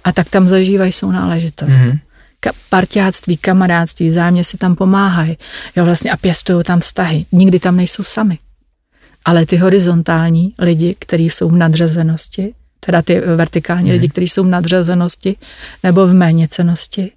[0.04, 1.72] A tak tam zažívají sounáležitost.
[1.72, 1.98] Mm-hmm.
[2.46, 5.38] Ka- partiáctví, kamarádství, zájemně si tam pomáhají.
[5.76, 7.26] Jo, vlastně a pěstují tam vztahy.
[7.32, 8.38] Nikdy tam nejsou sami.
[9.24, 13.92] Ale ty horizontální lidi, kteří jsou v nadřazenosti, teda ty vertikální mm-hmm.
[13.92, 15.36] lidi, kteří jsou v nadřazenosti
[15.82, 17.10] nebo v méněcenosti,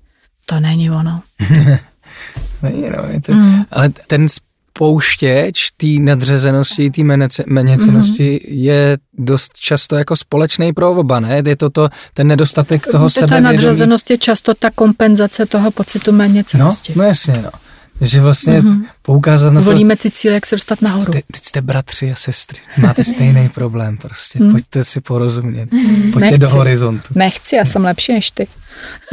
[0.45, 1.21] to není ono.
[2.61, 3.65] není, no, je to, mm.
[3.71, 4.29] Ale ten
[4.77, 7.03] pouštěč té nadřazenosti, té
[7.47, 8.53] méněcenosti mm-hmm.
[8.53, 11.41] je dost často jako společný pro oba, ne?
[11.45, 13.43] Je to, to ten nedostatek toho sebevědomí.
[13.43, 16.93] Ta nadřazenost je často ta kompenzace toho pocitu méněcenosti.
[16.95, 17.49] No, no jasně, no.
[18.01, 18.85] Že vlastně mm-hmm.
[19.01, 19.65] poukázat na to...
[19.65, 21.03] Volíme ty cíle, jak se dostat nahoru.
[21.05, 24.51] Jste, teď jste bratři a sestry, máte stejný problém prostě, mm.
[24.51, 25.69] pojďte si porozumět,
[26.13, 26.37] pojďte Nechci.
[26.37, 27.13] do horizontu.
[27.15, 28.47] Nechci, já jsem lepší než ty.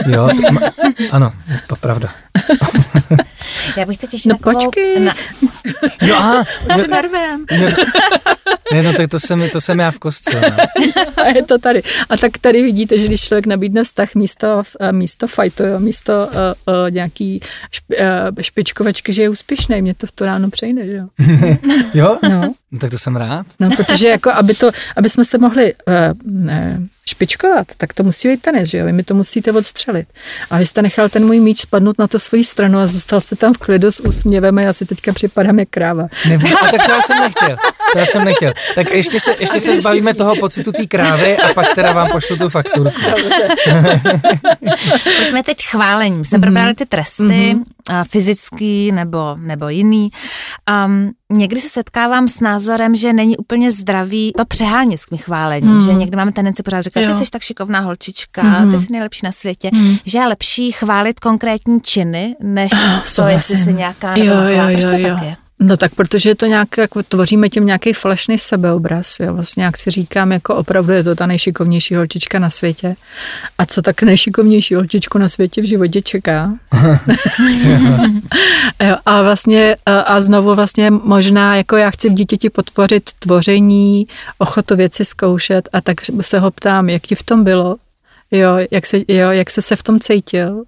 [0.07, 1.33] Jo, to, ano,
[1.67, 2.09] to pravda.
[3.77, 4.65] Já bych teď ještě No takovou...
[4.65, 5.01] počkej.
[5.01, 5.15] Na...
[6.03, 6.45] Jo, aha.
[6.85, 7.47] S nervem.
[8.73, 10.41] Ne, no tak to jsem, to jsem já v kostce.
[10.41, 10.57] No.
[11.25, 11.83] A je to tady.
[12.09, 16.13] A tak tady vidíte, že když člověk nabídne vztah místo, uh, místo fightu, jo, místo
[16.27, 17.41] uh, uh, nějaký
[17.71, 21.09] šp, uh, špičkovečky, že je úspěšný, mě to v to ráno přejde, že jo?
[21.95, 22.19] jo?
[22.23, 22.55] No.
[22.73, 22.79] no.
[22.79, 23.47] tak to jsem rád.
[23.61, 25.95] No, protože jako, aby, to, aby jsme se mohli uh,
[26.25, 28.87] ne, špičkovat, tak to musí být tenis, že jo?
[28.87, 30.09] Vy mi to musíte odstřelit.
[30.51, 33.37] A vy jste nechal ten můj míč spadnout na to svoji stranu a zůstal jste
[33.37, 36.07] tam v klidu s úsměvem a já si teďka připadám jak kráva.
[36.29, 37.57] Nebo, a tak to já jsem nechtěl.
[37.93, 38.53] To já jsem nechtěl.
[38.75, 42.37] Tak ještě se, ještě se zbavíme toho pocitu té krávy a pak teda vám pošlu
[42.37, 42.91] tu fakturku.
[45.19, 46.25] Pojďme teď chválením.
[46.25, 46.43] Jsme mm-hmm.
[46.43, 48.05] probrali ty tresty, mm-hmm.
[48.11, 50.11] fyzický nebo, nebo jiný.
[50.87, 55.83] Um, někdy se setkávám s názorem, že není úplně zdravý to přehánět s chválením, mm.
[55.83, 57.09] že někdy máme tendenci pořád říkat, jo.
[57.19, 58.71] ty jsi tak šikovná holčička, mm.
[58.71, 59.97] ty jsi nejlepší na světě, mm.
[60.05, 64.79] že je lepší chválit konkrétní činy, než oh, to, jestli si nějaká jo, jo, jo,
[64.79, 65.09] Proč to jo.
[65.09, 65.37] tak je?
[65.61, 69.77] No tak, protože je to nějak, jako tvoříme tím nějaký falešný sebeobraz, jo, vlastně jak
[69.77, 72.95] si říkám, jako opravdu je to ta nejšikovnější holčička na světě.
[73.59, 76.53] A co tak nejšikovnější holčičku na světě v životě čeká?
[78.83, 84.07] jo, a vlastně, a znovu vlastně možná, jako já chci v dítěti podpořit tvoření,
[84.39, 87.77] ochotu věci zkoušet a tak se ho ptám, jak ti v tom bylo,
[88.39, 90.65] jo, jak se, jo, jak se se v tom cítil.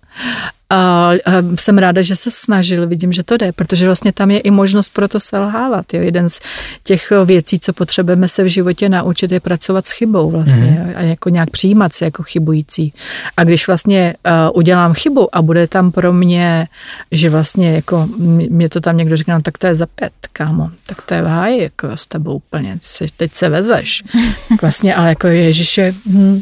[0.71, 4.39] A, a jsem ráda, že se snažil, vidím, že to jde, protože vlastně tam je
[4.39, 5.95] i možnost pro to selhávat.
[5.95, 6.03] Jo.
[6.03, 6.41] Jeden z
[6.83, 10.93] těch věcí, co potřebujeme se v životě naučit, je pracovat s chybou vlastně mm.
[10.97, 12.93] a jako nějak přijímat se jako chybující.
[13.37, 16.69] A když vlastně uh, udělám chybu a bude tam pro mě,
[17.13, 18.09] že vlastně jako
[18.49, 21.23] mě to tam někdo říká, no, tak to je za pět, kámo, tak to je
[21.23, 22.79] v háji, jako s tebou úplně,
[23.17, 24.03] teď se vezeš.
[24.61, 26.41] Vlastně, ale jako Ježiše, hm,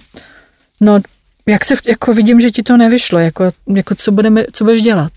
[0.81, 1.01] no
[1.47, 5.13] jak se, jako vidím, že ti to nevyšlo, jako, jako co, budeme, co budeš dělat?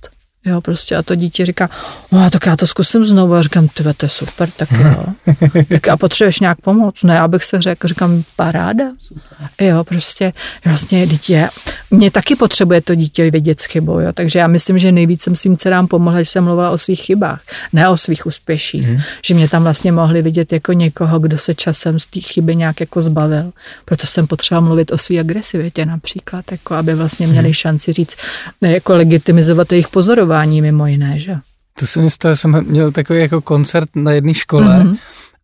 [0.47, 1.69] Jo, prostě a to dítě říká,
[2.11, 5.05] no tak já to zkusím znovu a říkám, ty to je super, tak jo.
[5.69, 7.03] tak a potřebuješ nějak pomoc?
[7.03, 8.83] Ne, abych se řekl, říkám, paráda.
[8.99, 9.47] Super.
[9.61, 10.33] Jo, prostě
[10.65, 11.49] vlastně dítě,
[11.91, 15.35] mě taky potřebuje to dítě vědět s chybou, jo, takže já myslím, že nejvíc jsem
[15.35, 17.41] svým dcerám pomohla, že jsem mluvila o svých chybách,
[17.73, 19.01] ne o svých úspěších, hmm.
[19.25, 22.79] že mě tam vlastně mohli vidět jako někoho, kdo se časem z té chyby nějak
[22.79, 23.51] jako zbavil.
[23.85, 27.53] Proto jsem potřeba mluvit o své agresivitě například, jako aby vlastně měli mhm.
[27.53, 28.15] šanci říct,
[28.61, 31.35] jako legitimizovat jejich pozorování vzdělávání mimo jiné, že?
[31.79, 34.97] To se mi stalo, jsem měl takový jako koncert na jedné škole mm-hmm.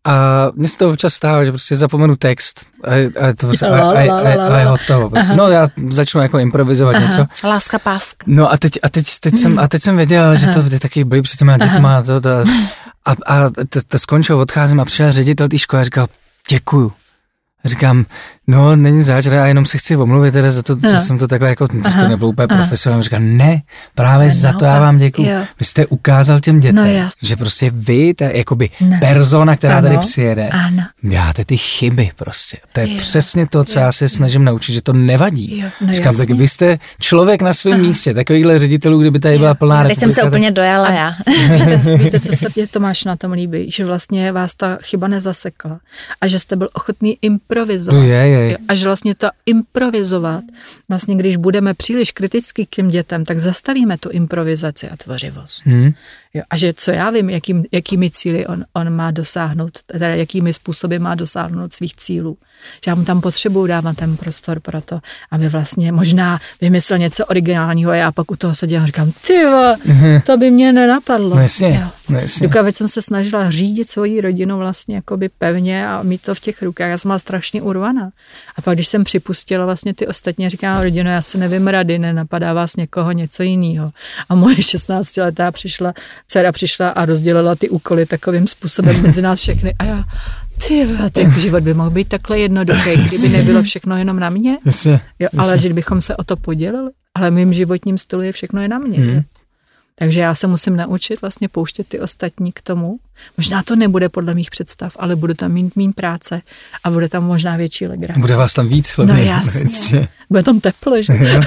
[0.04, 0.12] a
[0.54, 2.90] mně se to občas stává, že prostě zapomenu text a,
[3.28, 5.10] a, to, prostě, a, a, a, a je hotovo.
[5.10, 5.34] Prostě.
[5.34, 7.06] No já začnu jako improvizovat Aha.
[7.06, 7.26] něco.
[7.44, 8.24] Láska páska.
[8.26, 10.34] No a teď, a teď, teď, jsem, a teď jsem věděl, Aha.
[10.34, 12.30] že to je taky byli před těma dětma to, to,
[13.06, 16.06] a, a to, to skončilo, odcházím a přišel ředitel té školy a říkal,
[16.48, 16.92] děkuju.
[17.64, 18.04] Říkám,
[18.46, 20.90] no, není zač, já jenom se chci omluvit teda za to, no.
[20.90, 23.02] že jsem to takhle jako, že to nebylo úplně profesionální.
[23.02, 23.62] Říkám, ne,
[23.94, 25.28] právě no, za to já vám děkuji.
[25.58, 28.96] Vy jste ukázal těm dětem, no, že prostě vy, ta jakoby no.
[29.00, 29.88] persona, která ano.
[29.88, 30.82] tady přijede, ano.
[31.02, 32.56] děláte ty chyby prostě.
[32.72, 32.98] To je jo.
[32.98, 33.84] přesně to, co jo.
[33.84, 35.58] já se snažím naučit, že to nevadí.
[35.58, 35.68] Jo.
[35.80, 36.26] No, Říkám, jasně.
[36.26, 39.38] tak vy jste člověk na svém místě, takovýhle ředitelů, kdyby tady jo.
[39.38, 41.14] byla plná Teď jsem se úplně dojala já.
[41.54, 45.78] víte, víte, co se mě Tomáš na tom líbí, že vlastně vás ta chyba nezasekla
[46.20, 48.00] a že jste byl ochotný improvizovat.
[48.00, 48.52] No je, je.
[48.52, 50.44] Jo, a že vlastně to improvizovat,
[50.88, 55.66] vlastně když budeme příliš kriticky k těm dětem, tak zastavíme tu improvizaci a tvořivost.
[55.66, 55.92] Hmm.
[56.34, 60.52] Jo, a že co já vím, jakým, jakými cíly on, on má dosáhnout, teda jakými
[60.52, 62.36] způsoby má dosáhnout svých cílů.
[62.84, 67.26] Že já mu tam potřebuju dávat ten prostor pro to, aby vlastně možná vymyslel něco
[67.26, 69.44] originálního a já pak u toho seděl a říkám, ty
[69.84, 70.20] mhm.
[70.20, 71.36] to by mě nenapadlo.
[71.36, 72.48] No jasně, no jasně.
[72.48, 76.62] Dokud jsem se snažila řídit svoji rodinu vlastně jakoby pevně a mít to v těch
[76.62, 78.10] rukách, já jsem byla strašně urvaná.
[78.56, 82.52] A pak, když jsem připustila vlastně ty ostatní, říkám, rodino, já se nevím rady, nenapadá
[82.52, 83.90] vás někoho něco jiného.
[84.28, 85.94] A moje 16 letá přišla
[86.26, 90.04] dcera přišla a rozdělila ty úkoly takovým způsobem mezi nás všechny a já,
[90.66, 94.58] ty tak život by mohl být takhle jednoduchý, kdyby nebylo všechno jenom na mě.
[94.64, 95.68] Jasně, jo, ale jasně.
[95.68, 96.90] že bychom se o to podělili.
[97.14, 98.98] Ale mým životním stylu je všechno je na mě.
[98.98, 99.22] Hmm.
[99.94, 102.98] Takže já se musím naučit vlastně pouštět ty ostatní k tomu.
[103.38, 106.42] Možná to nebude podle mých představ, ale bude tam mít mým práce
[106.84, 108.20] a bude tam možná větší legrace.
[108.20, 109.14] Bude vás tam víc, hlavně.
[109.14, 109.60] No jasně.
[109.60, 110.08] jasně.
[110.30, 111.12] Bude tam teplo, že?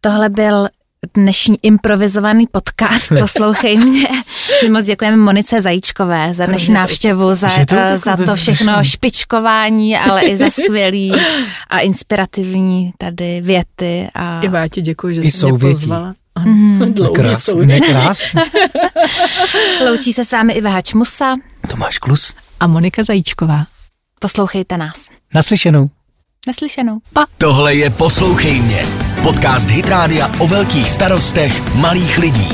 [0.00, 0.68] Tohle byl
[1.14, 3.12] dnešní improvizovaný podcast.
[3.20, 4.08] Poslouchej mě.
[4.62, 9.96] My moc děkujeme Monice Zajíčkové za dnešní návštěvu, za, to, uh, za to všechno špičkování,
[9.96, 11.12] ale i za skvělý
[11.68, 14.08] a inspirativní tady věty.
[14.14, 14.40] A...
[14.40, 16.14] Iva, já ti děkuji, že jsi mě pozvala.
[16.44, 17.62] Mm, Dlouhý Krás, jsou.
[17.62, 18.40] nekrásný.
[19.86, 21.36] Loučí se s vámi Iva Hačmusa.
[21.70, 22.34] Tomáš Klus.
[22.60, 23.66] A Monika Zajíčková.
[24.20, 25.08] Poslouchejte nás.
[25.34, 25.90] Naslyšenou.
[26.46, 26.98] Naslyšenou.
[27.38, 29.11] Tohle je Poslouchej mě.
[29.22, 32.50] Podcast Hitrádia o velkých starostech malých lidí.